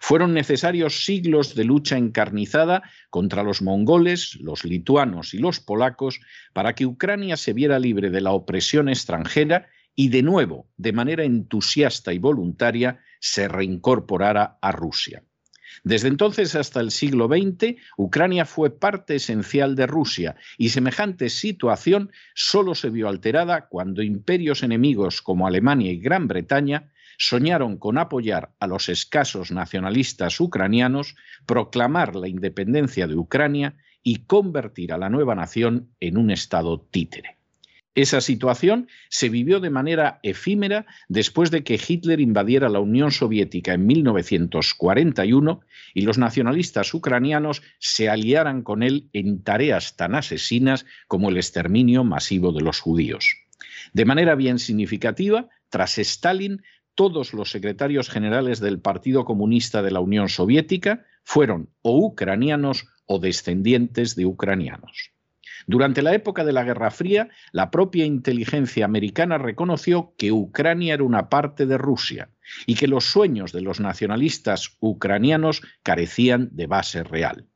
Fueron 0.00 0.34
necesarios 0.34 1.04
siglos 1.04 1.54
de 1.54 1.62
lucha 1.62 1.96
encarnizada 1.96 2.82
contra 3.08 3.44
los 3.44 3.62
mongoles, 3.62 4.34
los 4.40 4.64
lituanos 4.64 5.32
y 5.32 5.38
los 5.38 5.60
polacos 5.60 6.18
para 6.52 6.74
que 6.74 6.86
Ucrania 6.86 7.36
se 7.36 7.52
viera 7.52 7.78
libre 7.78 8.10
de 8.10 8.20
la 8.20 8.32
opresión 8.32 8.88
extranjera 8.88 9.68
y 9.94 10.08
de 10.08 10.24
nuevo, 10.24 10.66
de 10.76 10.92
manera 10.92 11.22
entusiasta 11.22 12.12
y 12.12 12.18
voluntaria, 12.18 12.98
se 13.20 13.46
reincorporara 13.46 14.58
a 14.60 14.72
Rusia. 14.72 15.22
Desde 15.84 16.08
entonces 16.08 16.54
hasta 16.54 16.80
el 16.80 16.90
siglo 16.90 17.28
XX, 17.28 17.76
Ucrania 17.96 18.44
fue 18.44 18.70
parte 18.70 19.16
esencial 19.16 19.76
de 19.76 19.86
Rusia 19.86 20.36
y 20.58 20.70
semejante 20.70 21.28
situación 21.28 22.10
solo 22.34 22.74
se 22.74 22.90
vio 22.90 23.08
alterada 23.08 23.68
cuando 23.68 24.02
imperios 24.02 24.62
enemigos 24.62 25.22
como 25.22 25.46
Alemania 25.46 25.92
y 25.92 25.98
Gran 25.98 26.28
Bretaña 26.28 26.90
soñaron 27.18 27.78
con 27.78 27.98
apoyar 27.98 28.52
a 28.60 28.66
los 28.66 28.88
escasos 28.88 29.50
nacionalistas 29.50 30.38
ucranianos, 30.40 31.16
proclamar 31.46 32.14
la 32.14 32.28
independencia 32.28 33.06
de 33.06 33.16
Ucrania 33.16 33.76
y 34.02 34.26
convertir 34.26 34.92
a 34.92 34.98
la 34.98 35.08
nueva 35.08 35.34
nación 35.34 35.90
en 36.00 36.18
un 36.18 36.30
Estado 36.30 36.80
títere. 36.80 37.35
Esa 37.96 38.20
situación 38.20 38.88
se 39.08 39.30
vivió 39.30 39.58
de 39.58 39.70
manera 39.70 40.20
efímera 40.22 40.84
después 41.08 41.50
de 41.50 41.64
que 41.64 41.80
Hitler 41.80 42.20
invadiera 42.20 42.68
la 42.68 42.78
Unión 42.78 43.10
Soviética 43.10 43.72
en 43.72 43.86
1941 43.86 45.60
y 45.94 46.02
los 46.02 46.18
nacionalistas 46.18 46.92
ucranianos 46.92 47.62
se 47.78 48.10
aliaran 48.10 48.60
con 48.60 48.82
él 48.82 49.08
en 49.14 49.42
tareas 49.42 49.96
tan 49.96 50.14
asesinas 50.14 50.84
como 51.08 51.30
el 51.30 51.38
exterminio 51.38 52.04
masivo 52.04 52.52
de 52.52 52.60
los 52.60 52.80
judíos. 52.80 53.34
De 53.94 54.04
manera 54.04 54.34
bien 54.34 54.58
significativa, 54.58 55.48
tras 55.70 55.96
Stalin, 55.96 56.62
todos 56.94 57.32
los 57.32 57.50
secretarios 57.50 58.10
generales 58.10 58.60
del 58.60 58.78
Partido 58.78 59.24
Comunista 59.24 59.80
de 59.80 59.92
la 59.92 60.00
Unión 60.00 60.28
Soviética 60.28 61.06
fueron 61.24 61.70
o 61.80 61.96
ucranianos 61.96 62.88
o 63.06 63.20
descendientes 63.20 64.16
de 64.16 64.26
ucranianos. 64.26 65.15
Durante 65.66 66.02
la 66.02 66.14
época 66.14 66.44
de 66.44 66.52
la 66.52 66.64
Guerra 66.64 66.90
Fría, 66.90 67.28
la 67.52 67.70
propia 67.70 68.04
inteligencia 68.04 68.84
americana 68.84 69.38
reconoció 69.38 70.14
que 70.18 70.32
Ucrania 70.32 70.94
era 70.94 71.04
una 71.04 71.28
parte 71.28 71.66
de 71.66 71.78
Rusia 71.78 72.30
y 72.66 72.74
que 72.74 72.86
los 72.86 73.04
sueños 73.04 73.52
de 73.52 73.62
los 73.62 73.80
nacionalistas 73.80 74.76
ucranianos 74.80 75.62
carecían 75.82 76.48
de 76.52 76.66
base 76.66 77.02
real. 77.02 77.46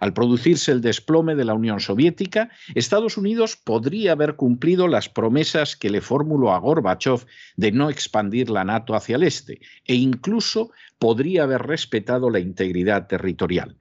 Al 0.00 0.12
producirse 0.12 0.72
el 0.72 0.80
desplome 0.80 1.34
de 1.34 1.44
la 1.44 1.54
Unión 1.54 1.80
Soviética, 1.80 2.50
Estados 2.74 3.16
Unidos 3.16 3.56
podría 3.56 4.12
haber 4.12 4.34
cumplido 4.36 4.88
las 4.88 5.08
promesas 5.08 5.76
que 5.76 5.88
le 5.88 6.00
formuló 6.00 6.52
a 6.52 6.58
Gorbachev 6.58 7.24
de 7.56 7.72
no 7.72 7.88
expandir 7.88 8.50
la 8.50 8.64
NATO 8.64 8.94
hacia 8.94 9.16
el 9.16 9.22
este 9.22 9.60
e 9.86 9.94
incluso 9.94 10.72
podría 10.98 11.44
haber 11.44 11.62
respetado 11.62 12.28
la 12.28 12.40
integridad 12.40 13.06
territorial. 13.06 13.78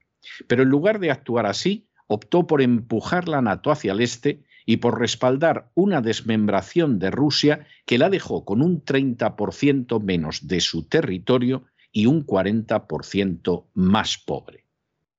Pero 0.48 0.64
en 0.64 0.70
lugar 0.70 1.00
de 1.00 1.12
actuar 1.12 1.46
así, 1.46 1.88
optó 2.08 2.48
por 2.48 2.62
empujar 2.62 3.28
la 3.28 3.42
NATO 3.42 3.72
hacia 3.72 3.94
el 3.94 4.02
este 4.02 4.44
y 4.66 4.78
por 4.78 5.00
respaldar 5.00 5.70
una 5.74 6.02
desmembración 6.02 7.00
de 7.00 7.12
Rusia 7.12 7.66
que 7.86 7.98
la 7.98 8.10
dejó 8.10 8.46
con 8.46 8.62
un 8.62 8.84
30% 8.84 10.02
menos 10.02 10.48
de 10.48 10.62
su 10.62 10.88
territorio 10.88 11.66
y 11.92 12.06
un 12.06 12.26
40% 12.26 13.66
más 13.74 14.18
pobre. 14.18 14.64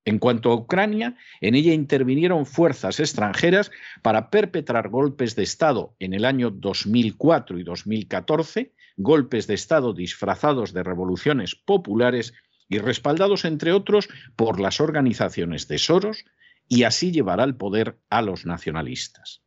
En 0.07 0.19
cuanto 0.19 0.51
a 0.51 0.55
Ucrania, 0.55 1.17
en 1.41 1.55
ella 1.55 1.73
intervinieron 1.73 2.45
fuerzas 2.45 3.01
extranjeras 3.01 3.71
para 4.03 4.29
perpetrar 4.29 4.91
golpes 4.91 5.35
de 5.35 5.45
Estado 5.45 5.95
en 5.99 6.13
el 6.13 6.27
año 6.27 6.51
2004 6.51 7.59
y 7.59 7.63
2014, 7.63 8.73
golpes 8.99 9.47
de 9.47 9.55
Estado 9.55 9.95
disfrazados 9.95 10.75
de 10.75 10.83
revoluciones 10.83 11.55
populares 11.55 12.35
y 12.69 12.79
respaldados, 12.79 13.47
entre 13.47 13.73
otros, 13.73 14.09
por 14.37 14.61
las 14.61 14.81
organizaciones 14.81 15.69
de 15.69 15.79
Soros, 15.79 16.27
y 16.69 16.85
así 16.85 17.13
llevar 17.13 17.41
al 17.41 17.57
poder 17.57 17.99
a 18.11 18.23
los 18.23 18.47
nacionalistas. 18.47 19.43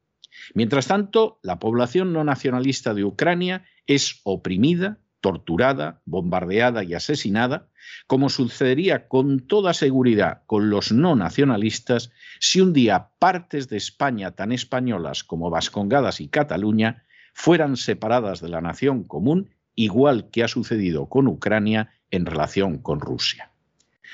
Mientras 0.53 0.87
tanto, 0.87 1.39
la 1.43 1.59
población 1.59 2.13
no 2.13 2.23
nacionalista 2.23 2.93
de 2.93 3.03
Ucrania 3.03 3.65
es 3.85 4.21
oprimida, 4.23 4.99
torturada, 5.21 6.01
bombardeada 6.05 6.83
y 6.83 6.93
asesinada, 6.93 7.69
como 8.05 8.29
sucedería 8.29 9.07
con 9.07 9.47
toda 9.47 9.73
seguridad 9.73 10.43
con 10.45 10.69
los 10.69 10.91
no 10.91 11.15
nacionalistas 11.15 12.11
si 12.39 12.61
un 12.61 12.73
día 12.73 13.09
partes 13.19 13.69
de 13.69 13.77
España 13.77 14.31
tan 14.31 14.51
españolas 14.51 15.23
como 15.23 15.49
Vascongadas 15.49 16.21
y 16.21 16.27
Cataluña 16.27 17.05
fueran 17.33 17.77
separadas 17.77 18.41
de 18.41 18.49
la 18.49 18.61
nación 18.61 19.03
común, 19.03 19.51
igual 19.75 20.29
que 20.31 20.43
ha 20.43 20.47
sucedido 20.47 21.07
con 21.07 21.27
Ucrania 21.27 21.91
en 22.11 22.25
relación 22.25 22.79
con 22.79 22.99
Rusia. 22.99 23.51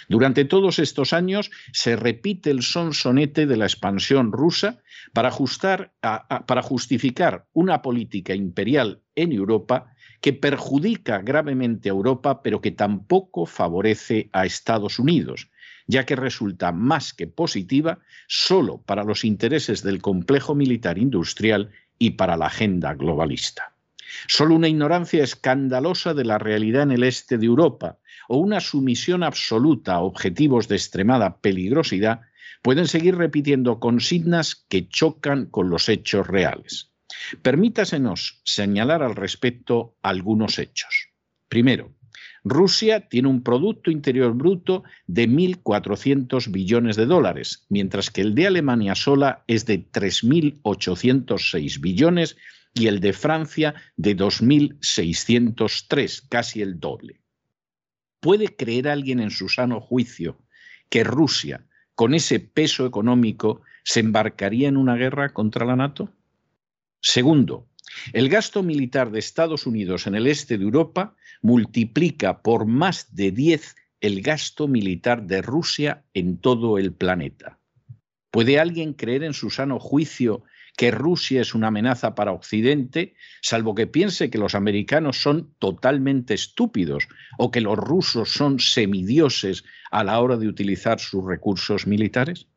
Durante 0.10 0.45
todos 0.45 0.79
estos 0.79 1.13
años 1.13 1.51
se 1.71 1.95
repite 1.95 2.51
el 2.51 2.62
sonsonete 2.62 3.45
de 3.45 3.58
la 3.58 3.65
expansión 3.65 4.32
rusa 4.32 4.82
para, 5.13 5.32
para 6.45 6.62
justificar 6.62 7.45
una 7.53 7.82
política 7.82 8.36
imperial 8.36 9.01
en 9.15 9.32
Europa 9.32 9.93
que 10.21 10.34
perjudica 10.34 11.19
gravemente 11.19 11.89
a 11.89 11.91
Europa, 11.91 12.41
pero 12.41 12.62
que 12.62 12.71
tampoco 12.71 13.45
favorece 13.45 14.29
a 14.32 14.45
Estados 14.45 14.97
Unidos, 14.97 15.49
ya 15.86 16.06
que 16.06 16.15
resulta 16.15 16.71
más 16.71 17.13
que 17.13 17.27
positiva 17.27 17.99
solo 18.27 18.82
para 18.82 19.03
los 19.03 19.25
intereses 19.25 19.84
del 19.84 20.01
complejo 20.01 20.56
militar 20.56 20.97
industrial 20.97 21.71
y 21.99 22.12
para 22.12 22.38
la 22.38 22.45
agenda 22.45 22.93
globalista. 22.93 23.72
Solo 24.28 24.56
una 24.56 24.67
ignorancia 24.67 25.23
escandalosa 25.23 26.13
de 26.13 26.26
la 26.26 26.38
realidad 26.38 26.84
en 26.84 26.91
el 26.91 27.04
este 27.04 27.38
de 27.38 27.45
Europa 27.45 27.99
o 28.28 28.38
una 28.38 28.60
sumisión 28.60 29.23
absoluta 29.23 29.93
a 29.95 30.02
objetivos 30.02 30.67
de 30.67 30.76
extremada 30.76 31.38
peligrosidad 31.39 32.21
pueden 32.62 32.88
seguir 32.88 33.15
repitiendo 33.15 33.80
consignas 33.80 34.56
que 34.69 34.88
chocan 34.88 35.47
con 35.47 35.69
los 35.69 35.89
hechos 35.89 36.28
reales. 36.28 36.91
Permítasenos 37.41 38.41
señalar 38.43 39.04
al 39.04 39.15
respecto 39.15 39.97
algunos 40.02 40.60
hechos. 40.60 41.10
Primero, 41.49 41.93
Rusia 42.43 43.08
tiene 43.08 43.30
un 43.30 43.41
Producto 43.41 43.89
Interior 43.89 44.34
Bruto 44.34 44.84
de 45.08 45.30
1.400 45.30 46.52
billones 46.52 46.97
de 46.97 47.06
dólares, 47.06 47.65
mientras 47.69 48.10
que 48.10 48.21
el 48.21 48.36
de 48.36 48.47
Alemania 48.47 48.95
sola 48.95 49.43
es 49.47 49.65
de 49.65 49.89
3.806 49.89 51.80
billones 51.80 52.36
y 52.73 52.88
el 52.88 52.99
de 52.99 53.13
Francia 53.13 53.75
de 53.97 54.17
2.603, 54.17 56.27
casi 56.27 56.62
el 56.62 56.79
doble. 56.79 57.21
¿Puede 58.19 58.55
creer 58.55 58.88
alguien 58.88 59.19
en 59.19 59.31
su 59.31 59.49
sano 59.49 59.81
juicio 59.81 60.39
que 60.89 61.03
Rusia, 61.03 61.65
con 61.95 62.13
ese 62.13 62.39
peso 62.39 62.86
económico, 62.86 63.62
se 63.83 63.99
embarcaría 63.99 64.69
en 64.69 64.77
una 64.77 64.95
guerra 64.95 65.33
contra 65.33 65.65
la 65.65 65.75
NATO? 65.75 66.09
Segundo, 67.01 67.67
el 68.13 68.29
gasto 68.29 68.63
militar 68.63 69.12
de 69.12 69.19
Estados 69.19 69.67
Unidos 69.67 70.07
en 70.07 70.15
el 70.15 70.27
este 70.27 70.57
de 70.57 70.63
Europa 70.63 71.15
multiplica 71.41 72.41
por 72.41 72.65
más 72.65 73.13
de 73.13 73.31
10 73.31 73.75
el 74.01 74.21
gasto 74.21 74.67
militar 74.67 75.23
de 75.23 75.41
Rusia 75.41 76.03
en 76.13 76.38
todo 76.38 76.77
el 76.77 76.93
planeta. 76.93 77.59
¿Puede 78.31 78.59
alguien 78.59 78.93
creer 78.93 79.23
en 79.23 79.33
su 79.33 79.49
sano 79.49 79.79
juicio 79.79 80.43
que 80.75 80.91
Rusia 80.91 81.41
es 81.41 81.53
una 81.53 81.67
amenaza 81.67 82.15
para 82.15 82.31
Occidente, 82.31 83.15
salvo 83.41 83.75
que 83.75 83.88
piense 83.88 84.29
que 84.29 84.38
los 84.38 84.55
americanos 84.55 85.21
son 85.21 85.53
totalmente 85.59 86.33
estúpidos 86.33 87.07
o 87.38 87.51
que 87.51 87.62
los 87.62 87.77
rusos 87.77 88.31
son 88.31 88.59
semidioses 88.59 89.63
a 89.91 90.03
la 90.03 90.19
hora 90.19 90.38
de 90.38 90.47
utilizar 90.47 90.99
sus 90.99 91.23
recursos 91.25 91.86
militares? 91.86 92.47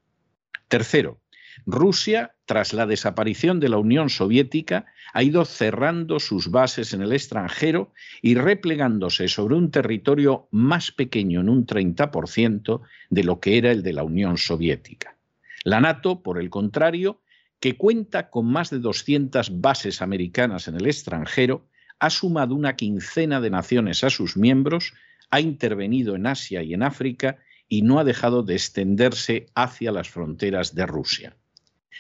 Tercero, 0.69 1.21
Rusia, 1.65 2.35
tras 2.45 2.73
la 2.73 2.87
desaparición 2.87 3.61
de 3.61 3.69
la 3.69 3.79
Unión 3.79 4.11
Soviética, 4.11 4.87
ha 5.13 5.23
ido 5.23 5.45
cerrando 5.45 6.21
sus 6.21 6.51
bases 6.51 6.93
en 6.93 7.03
el 7.03 7.13
extranjero 7.13 7.93
y 8.21 8.35
replegándose 8.35 9.29
sobre 9.29 9.55
un 9.55 9.71
territorio 9.71 10.49
más 10.51 10.91
pequeño 10.91 11.41
en 11.41 11.49
un 11.49 11.67
30% 11.67 12.81
de 13.11 13.25
lo 13.25 13.41
que 13.41 13.59
era 13.59 13.71
el 13.71 13.83
de 13.83 13.93
la 13.93 14.05
Unión 14.05 14.37
Soviética. 14.37 15.17
La 15.65 15.81
NATO, 15.81 16.23
por 16.23 16.39
el 16.39 16.51
contrario, 16.51 17.21
que 17.61 17.77
cuenta 17.77 18.31
con 18.31 18.47
más 18.47 18.71
de 18.71 18.79
200 18.79 19.61
bases 19.61 20.03
americanas 20.03 20.69
en 20.69 20.77
el 20.77 20.87
extranjero, 20.87 21.67
ha 21.99 22.11
sumado 22.11 22.55
una 22.55 22.77
quincena 22.77 23.41
de 23.41 23.51
naciones 23.51 24.05
a 24.05 24.11
sus 24.11 24.37
miembros, 24.37 24.93
ha 25.31 25.41
intervenido 25.41 26.15
en 26.15 26.27
Asia 26.27 26.63
y 26.63 26.75
en 26.75 26.83
África 26.83 27.39
y 27.69 27.83
no 27.83 27.99
ha 27.99 28.05
dejado 28.05 28.43
de 28.43 28.55
extenderse 28.55 29.47
hacia 29.55 29.93
las 29.93 30.09
fronteras 30.09 30.75
de 30.75 30.87
Rusia. 30.87 31.37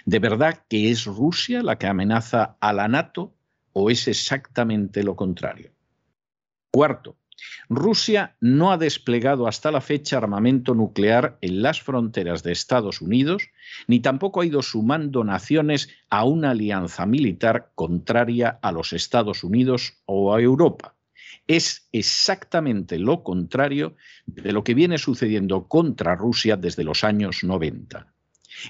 ¿De 0.04 0.18
verdad 0.18 0.64
que 0.68 0.90
es 0.90 1.06
Rusia 1.06 1.62
la 1.62 1.78
que 1.78 1.86
amenaza 1.86 2.56
a 2.60 2.72
la 2.72 2.88
NATO 2.88 3.34
o 3.72 3.90
es 3.90 4.06
exactamente 4.08 5.02
lo 5.02 5.16
contrario? 5.16 5.72
Cuarto, 6.70 7.16
Rusia 7.68 8.36
no 8.40 8.72
ha 8.72 8.78
desplegado 8.78 9.46
hasta 9.46 9.70
la 9.70 9.80
fecha 9.80 10.18
armamento 10.18 10.74
nuclear 10.74 11.38
en 11.40 11.62
las 11.62 11.82
fronteras 11.82 12.42
de 12.42 12.52
Estados 12.52 13.00
Unidos, 13.00 13.50
ni 13.86 14.00
tampoco 14.00 14.40
ha 14.40 14.46
ido 14.46 14.62
sumando 14.62 15.24
naciones 15.24 15.88
a 16.08 16.24
una 16.24 16.50
alianza 16.50 17.06
militar 17.06 17.72
contraria 17.74 18.58
a 18.62 18.72
los 18.72 18.92
Estados 18.92 19.44
Unidos 19.44 19.94
o 20.06 20.34
a 20.34 20.40
Europa. 20.40 20.94
Es 21.46 21.88
exactamente 21.92 22.98
lo 22.98 23.22
contrario 23.22 23.96
de 24.26 24.52
lo 24.52 24.64
que 24.64 24.74
viene 24.74 24.98
sucediendo 24.98 25.68
contra 25.68 26.16
Rusia 26.16 26.56
desde 26.56 26.84
los 26.84 27.04
años 27.04 27.44
90. 27.44 28.12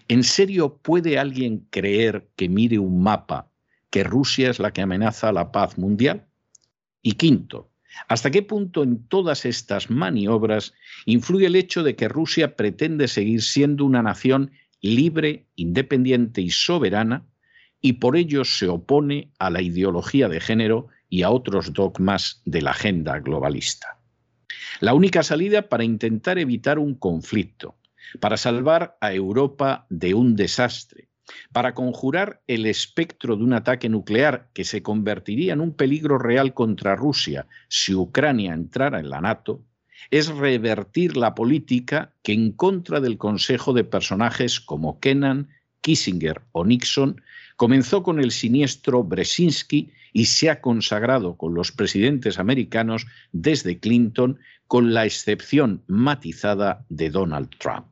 ¿En 0.09 0.25
serio 0.25 0.79
puede 0.79 1.19
alguien 1.19 1.67
creer 1.71 2.29
que 2.37 2.49
mire 2.49 2.79
un 2.79 3.03
mapa 3.03 3.49
que 3.91 4.05
Rusia 4.05 4.51
es 4.51 4.59
la 4.59 4.73
que 4.73 4.83
amenaza 4.83 5.33
la 5.33 5.53
paz 5.53 5.79
mundial? 5.79 6.27
Y 7.03 7.13
quinto, 7.13 7.71
¿hasta 8.09 8.31
qué 8.31 8.43
punto 8.43 8.83
en 8.83 9.07
todas 9.09 9.45
estas 9.45 9.91
maniobras 9.91 10.75
influye 11.05 11.47
el 11.47 11.57
hecho 11.57 11.83
de 11.83 11.97
que 11.97 12.09
Rusia 12.09 12.57
pretende 12.57 13.09
seguir 13.09 13.43
siendo 13.43 13.85
una 13.85 14.03
nación 14.03 14.53
libre, 14.81 15.47
independiente 15.57 16.41
y 16.41 16.51
soberana 16.51 17.27
y 17.81 17.95
por 17.95 18.17
ello 18.17 18.45
se 18.45 18.69
opone 18.69 19.31
a 19.39 19.51
la 19.51 19.63
ideología 19.63 20.29
de 20.29 20.41
género 20.41 20.89
y 21.09 21.23
a 21.23 21.31
otros 21.31 21.73
dogmas 21.73 22.43
de 22.45 22.63
la 22.63 22.71
agenda 22.71 23.19
globalista? 23.21 23.99
La 24.81 24.95
única 24.95 25.23
salida 25.23 25.69
para 25.69 25.85
intentar 25.85 26.39
evitar 26.39 26.79
un 26.79 26.95
conflicto, 26.95 27.77
para 28.21 28.37
salvar 28.37 28.97
a 29.01 29.13
Europa 29.13 29.87
de 29.89 30.15
un 30.15 30.37
desastre, 30.37 31.09
para 31.53 31.75
conjurar 31.75 32.43
el 32.47 32.67
espectro 32.67 33.37
de 33.37 33.45
un 33.45 33.53
ataque 33.53 33.89
nuclear 33.89 34.49
que 34.55 34.65
se 34.65 34.83
convertiría 34.83 35.53
en 35.53 35.61
un 35.61 35.73
peligro 35.73 36.19
real 36.19 36.55
contra 36.55 36.97
Rusia 36.97 37.47
si 37.69 37.95
Ucrania 37.95 38.53
entrara 38.55 39.01
en 39.01 39.11
la 39.11 39.21
NATO, 39.21 39.63
es 40.11 40.29
revertir 40.29 41.17
la 41.17 41.35
política 41.35 42.13
que 42.23 42.33
en 42.33 42.53
contra 42.53 43.01
del 43.01 43.19
consejo 43.19 43.73
de 43.73 43.85
personajes 43.85 44.61
como 44.61 45.01
Kennan, 45.01 45.49
Kissinger 45.81 46.43
o 46.53 46.65
Nixon 46.65 47.21
comenzó 47.57 48.03
con 48.03 48.21
el 48.21 48.31
siniestro 48.31 49.03
Brzezinski 49.03 49.93
y 50.13 50.27
se 50.27 50.51
ha 50.51 50.61
consagrado 50.61 51.37
con 51.37 51.55
los 51.55 51.73
presidentes 51.73 52.39
americanos 52.39 53.07
desde 53.33 53.79
Clinton, 53.79 54.39
con 54.67 54.95
la 54.95 55.05
excepción 55.05 55.83
matizada 55.87 56.85
de 56.89 57.11
Donald 57.11 57.51
Trump. 57.59 57.87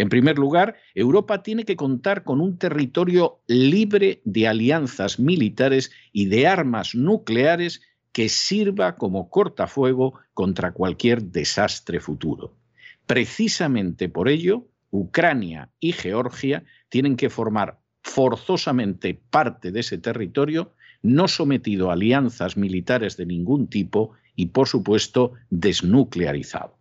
En 0.00 0.08
primer 0.08 0.38
lugar, 0.38 0.76
Europa 0.94 1.42
tiene 1.42 1.66
que 1.66 1.76
contar 1.76 2.24
con 2.24 2.40
un 2.40 2.56
territorio 2.56 3.42
libre 3.46 4.22
de 4.24 4.48
alianzas 4.48 5.18
militares 5.18 5.92
y 6.10 6.24
de 6.24 6.46
armas 6.46 6.94
nucleares 6.94 7.82
que 8.10 8.30
sirva 8.30 8.96
como 8.96 9.28
cortafuego 9.28 10.18
contra 10.32 10.72
cualquier 10.72 11.24
desastre 11.24 12.00
futuro. 12.00 12.56
Precisamente 13.04 14.08
por 14.08 14.30
ello, 14.30 14.68
Ucrania 14.90 15.68
y 15.80 15.92
Georgia 15.92 16.64
tienen 16.88 17.14
que 17.14 17.28
formar 17.28 17.78
forzosamente 18.02 19.20
parte 19.28 19.70
de 19.70 19.80
ese 19.80 19.98
territorio, 19.98 20.72
no 21.02 21.28
sometido 21.28 21.90
a 21.90 21.92
alianzas 21.92 22.56
militares 22.56 23.18
de 23.18 23.26
ningún 23.26 23.68
tipo 23.68 24.12
y, 24.34 24.46
por 24.46 24.66
supuesto, 24.66 25.34
desnuclearizado. 25.50 26.79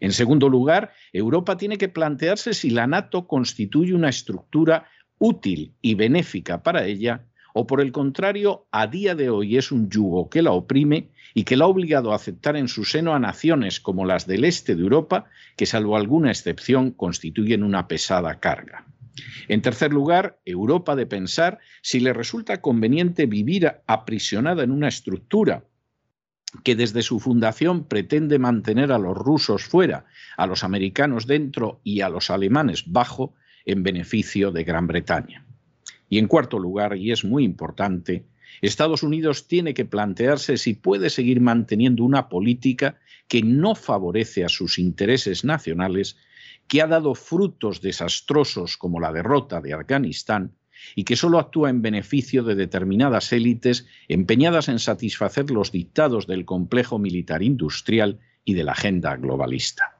En 0.00 0.12
segundo 0.12 0.48
lugar, 0.48 0.92
Europa 1.12 1.56
tiene 1.56 1.78
que 1.78 1.88
plantearse 1.88 2.54
si 2.54 2.70
la 2.70 2.86
NATO 2.86 3.26
constituye 3.26 3.94
una 3.94 4.08
estructura 4.08 4.88
útil 5.18 5.74
y 5.82 5.94
benéfica 5.94 6.62
para 6.62 6.86
ella 6.86 7.24
o 7.60 7.66
por 7.66 7.80
el 7.80 7.90
contrario, 7.90 8.68
a 8.70 8.86
día 8.86 9.16
de 9.16 9.30
hoy 9.30 9.56
es 9.56 9.72
un 9.72 9.90
yugo 9.90 10.30
que 10.30 10.42
la 10.42 10.52
oprime 10.52 11.10
y 11.34 11.42
que 11.42 11.56
la 11.56 11.64
ha 11.64 11.68
obligado 11.68 12.12
a 12.12 12.14
aceptar 12.14 12.56
en 12.56 12.68
su 12.68 12.84
seno 12.84 13.14
a 13.14 13.18
naciones 13.18 13.80
como 13.80 14.04
las 14.04 14.28
del 14.28 14.44
este 14.44 14.76
de 14.76 14.82
Europa, 14.82 15.24
que 15.56 15.66
salvo 15.66 15.96
alguna 15.96 16.30
excepción 16.30 16.92
constituyen 16.92 17.64
una 17.64 17.88
pesada 17.88 18.38
carga. 18.38 18.86
En 19.48 19.60
tercer 19.60 19.92
lugar, 19.92 20.38
Europa 20.44 20.94
de 20.94 21.06
pensar 21.06 21.58
si 21.82 21.98
le 21.98 22.12
resulta 22.12 22.60
conveniente 22.60 23.26
vivir 23.26 23.72
aprisionada 23.88 24.62
en 24.62 24.70
una 24.70 24.86
estructura 24.86 25.64
que 26.64 26.74
desde 26.76 27.02
su 27.02 27.20
fundación 27.20 27.84
pretende 27.84 28.38
mantener 28.38 28.92
a 28.92 28.98
los 28.98 29.16
rusos 29.16 29.64
fuera, 29.64 30.06
a 30.36 30.46
los 30.46 30.64
americanos 30.64 31.26
dentro 31.26 31.80
y 31.84 32.00
a 32.00 32.08
los 32.08 32.30
alemanes 32.30 32.84
bajo, 32.86 33.34
en 33.64 33.82
beneficio 33.82 34.50
de 34.50 34.64
Gran 34.64 34.86
Bretaña. 34.86 35.44
Y 36.08 36.18
en 36.18 36.26
cuarto 36.26 36.58
lugar, 36.58 36.96
y 36.96 37.12
es 37.12 37.22
muy 37.24 37.44
importante, 37.44 38.24
Estados 38.62 39.02
Unidos 39.02 39.46
tiene 39.46 39.74
que 39.74 39.84
plantearse 39.84 40.56
si 40.56 40.72
puede 40.74 41.10
seguir 41.10 41.40
manteniendo 41.40 42.02
una 42.02 42.28
política 42.28 42.98
que 43.28 43.42
no 43.42 43.74
favorece 43.74 44.44
a 44.44 44.48
sus 44.48 44.78
intereses 44.78 45.44
nacionales, 45.44 46.16
que 46.66 46.80
ha 46.80 46.86
dado 46.86 47.14
frutos 47.14 47.82
desastrosos 47.82 48.78
como 48.78 49.00
la 49.00 49.12
derrota 49.12 49.60
de 49.60 49.74
Afganistán 49.74 50.52
y 50.94 51.04
que 51.04 51.16
solo 51.16 51.38
actúa 51.38 51.70
en 51.70 51.82
beneficio 51.82 52.42
de 52.42 52.54
determinadas 52.54 53.32
élites 53.32 53.86
empeñadas 54.08 54.68
en 54.68 54.78
satisfacer 54.78 55.50
los 55.50 55.72
dictados 55.72 56.26
del 56.26 56.44
complejo 56.44 56.98
militar 56.98 57.42
industrial 57.42 58.18
y 58.44 58.54
de 58.54 58.64
la 58.64 58.72
agenda 58.72 59.16
globalista. 59.16 59.98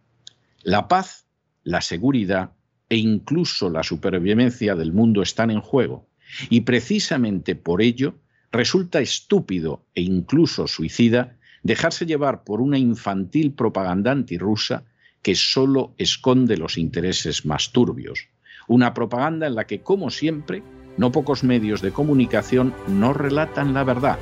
La 0.62 0.88
paz, 0.88 1.27
la 1.64 1.81
seguridad 1.81 2.53
e 2.88 2.97
incluso 2.97 3.71
la 3.71 3.83
supervivencia 3.83 4.75
del 4.75 4.93
mundo 4.93 5.23
están 5.23 5.51
en 5.51 5.61
juego, 5.61 6.09
y 6.51 6.62
precisamente 6.62 7.55
por 7.55 7.83
ello 7.83 8.14
resulta 8.51 9.01
estúpido 9.01 9.85
e 9.95 10.03
incluso 10.03 10.67
suicida 10.67 11.37
dejarse 11.62 12.07
llevar 12.07 12.45
por 12.45 12.61
una 12.61 12.79
infantil 12.79 13.53
propaganda 13.53 14.12
antirrusa 14.12 14.85
que 15.23 15.35
solo 15.35 15.95
esconde 15.99 16.57
los 16.57 16.79
intereses 16.79 17.45
más 17.45 17.73
turbios, 17.73 18.29
una 18.68 18.94
propaganda 18.94 19.46
en 19.46 19.54
la 19.54 19.66
que, 19.66 19.81
como 19.81 20.11
siempre, 20.11 20.62
no 20.96 21.11
pocos 21.11 21.42
medios 21.42 21.81
de 21.81 21.90
comunicación 21.90 22.74
no 22.87 23.12
relatan 23.12 23.74
la 23.74 23.85
verdad, 23.85 24.18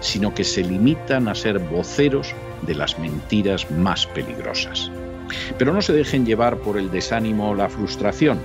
sino 0.00 0.34
que 0.34 0.44
se 0.44 0.64
limitan 0.64 1.28
a 1.28 1.34
ser 1.34 1.58
voceros 1.58 2.34
de 2.66 2.74
las 2.74 2.98
mentiras 2.98 3.70
más 3.70 4.06
peligrosas. 4.06 4.90
Pero 5.58 5.72
no 5.72 5.82
se 5.82 5.92
dejen 5.92 6.26
llevar 6.26 6.56
por 6.58 6.78
el 6.78 6.90
desánimo 6.90 7.50
o 7.50 7.54
la 7.54 7.68
frustración, 7.68 8.38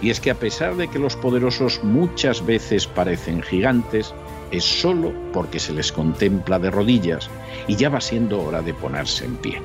y 0.00 0.10
es 0.10 0.20
que 0.20 0.30
a 0.30 0.36
pesar 0.36 0.76
de 0.76 0.88
que 0.88 0.98
los 0.98 1.16
poderosos 1.16 1.82
muchas 1.82 2.44
veces 2.44 2.86
parecen 2.86 3.42
gigantes, 3.42 4.14
es 4.50 4.64
solo 4.64 5.12
porque 5.32 5.58
se 5.58 5.72
les 5.72 5.92
contempla 5.92 6.58
de 6.58 6.70
rodillas 6.70 7.28
y 7.66 7.76
ya 7.76 7.88
va 7.88 8.00
siendo 8.00 8.42
hora 8.42 8.62
de 8.62 8.74
ponerse 8.74 9.24
en 9.24 9.36
pie. 9.36 9.60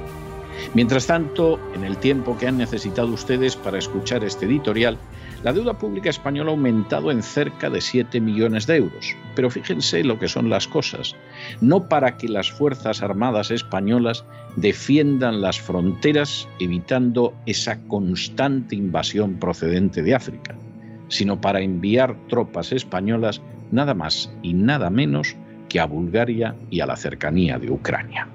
Mientras 0.73 1.07
tanto, 1.07 1.59
en 1.75 1.83
el 1.83 1.97
tiempo 1.97 2.37
que 2.37 2.47
han 2.47 2.57
necesitado 2.57 3.07
ustedes 3.09 3.55
para 3.55 3.77
escuchar 3.77 4.23
este 4.23 4.45
editorial, 4.45 4.97
La 5.43 5.51
deuda 5.51 5.77
pública 5.77 6.09
española 6.09 6.51
ha 6.51 6.53
aumentado 6.53 7.11
en 7.11 7.21
cerca 7.21 7.69
de 7.69 7.81
7 7.81 8.21
millones 8.21 8.65
de 8.65 8.77
euros. 8.77 9.13
Pero 9.35 9.49
fíjense 9.49 10.01
lo 10.05 10.17
que 10.17 10.29
son 10.29 10.49
las 10.49 10.69
cosas. 10.69 11.17
No 11.59 11.89
para 11.89 12.15
que 12.15 12.29
las 12.29 12.49
Fuerzas 12.49 13.01
Armadas 13.01 13.51
españolas 13.51 14.23
defiendan 14.55 15.41
las 15.41 15.59
fronteras 15.59 16.47
evitando 16.59 17.33
esa 17.45 17.77
constante 17.89 18.77
invasión 18.77 19.33
procedente 19.33 20.01
de 20.01 20.15
África, 20.15 20.55
sino 21.09 21.41
para 21.41 21.59
enviar 21.59 22.15
tropas 22.29 22.71
españolas 22.71 23.41
nada 23.69 23.93
más 23.93 24.31
y 24.43 24.53
nada 24.53 24.89
menos 24.89 25.35
que 25.67 25.81
a 25.81 25.85
Bulgaria 25.85 26.55
y 26.69 26.79
a 26.79 26.85
la 26.85 26.95
cercanía 26.95 27.59
de 27.59 27.69
Ucrania. 27.69 28.29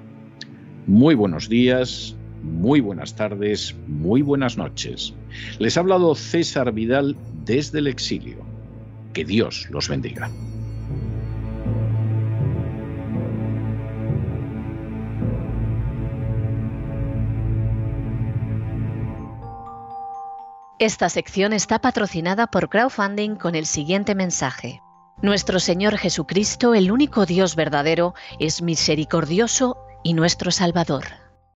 Muy 0.85 1.15
buenos 1.15 1.49
días, 1.49 2.15
muy 2.41 2.79
buenas 2.79 3.15
tardes, 3.15 3.75
muy 3.87 4.21
buenas 4.21 4.57
noches. 4.57 5.13
Les 5.59 5.77
ha 5.77 5.81
hablado 5.81 6.15
César 6.15 6.71
Vidal 6.71 7.15
desde 7.45 7.79
el 7.79 7.87
exilio. 7.87 8.37
Que 9.13 9.25
Dios 9.25 9.67
los 9.71 9.89
bendiga. 9.89 10.29
Esta 20.79 21.09
sección 21.09 21.51
está 21.51 21.79
patrocinada 21.79 22.47
por 22.47 22.69
crowdfunding 22.69 23.35
con 23.35 23.55
el 23.55 23.65
siguiente 23.65 24.15
mensaje. 24.15 24.81
Nuestro 25.21 25.59
Señor 25.59 25.97
Jesucristo, 25.97 26.73
el 26.73 26.89
único 26.89 27.25
Dios 27.25 27.57
verdadero, 27.57 28.13
es 28.39 28.61
misericordioso 28.61 29.75
y 30.05 30.13
nuestro 30.13 30.51
Salvador. 30.51 31.28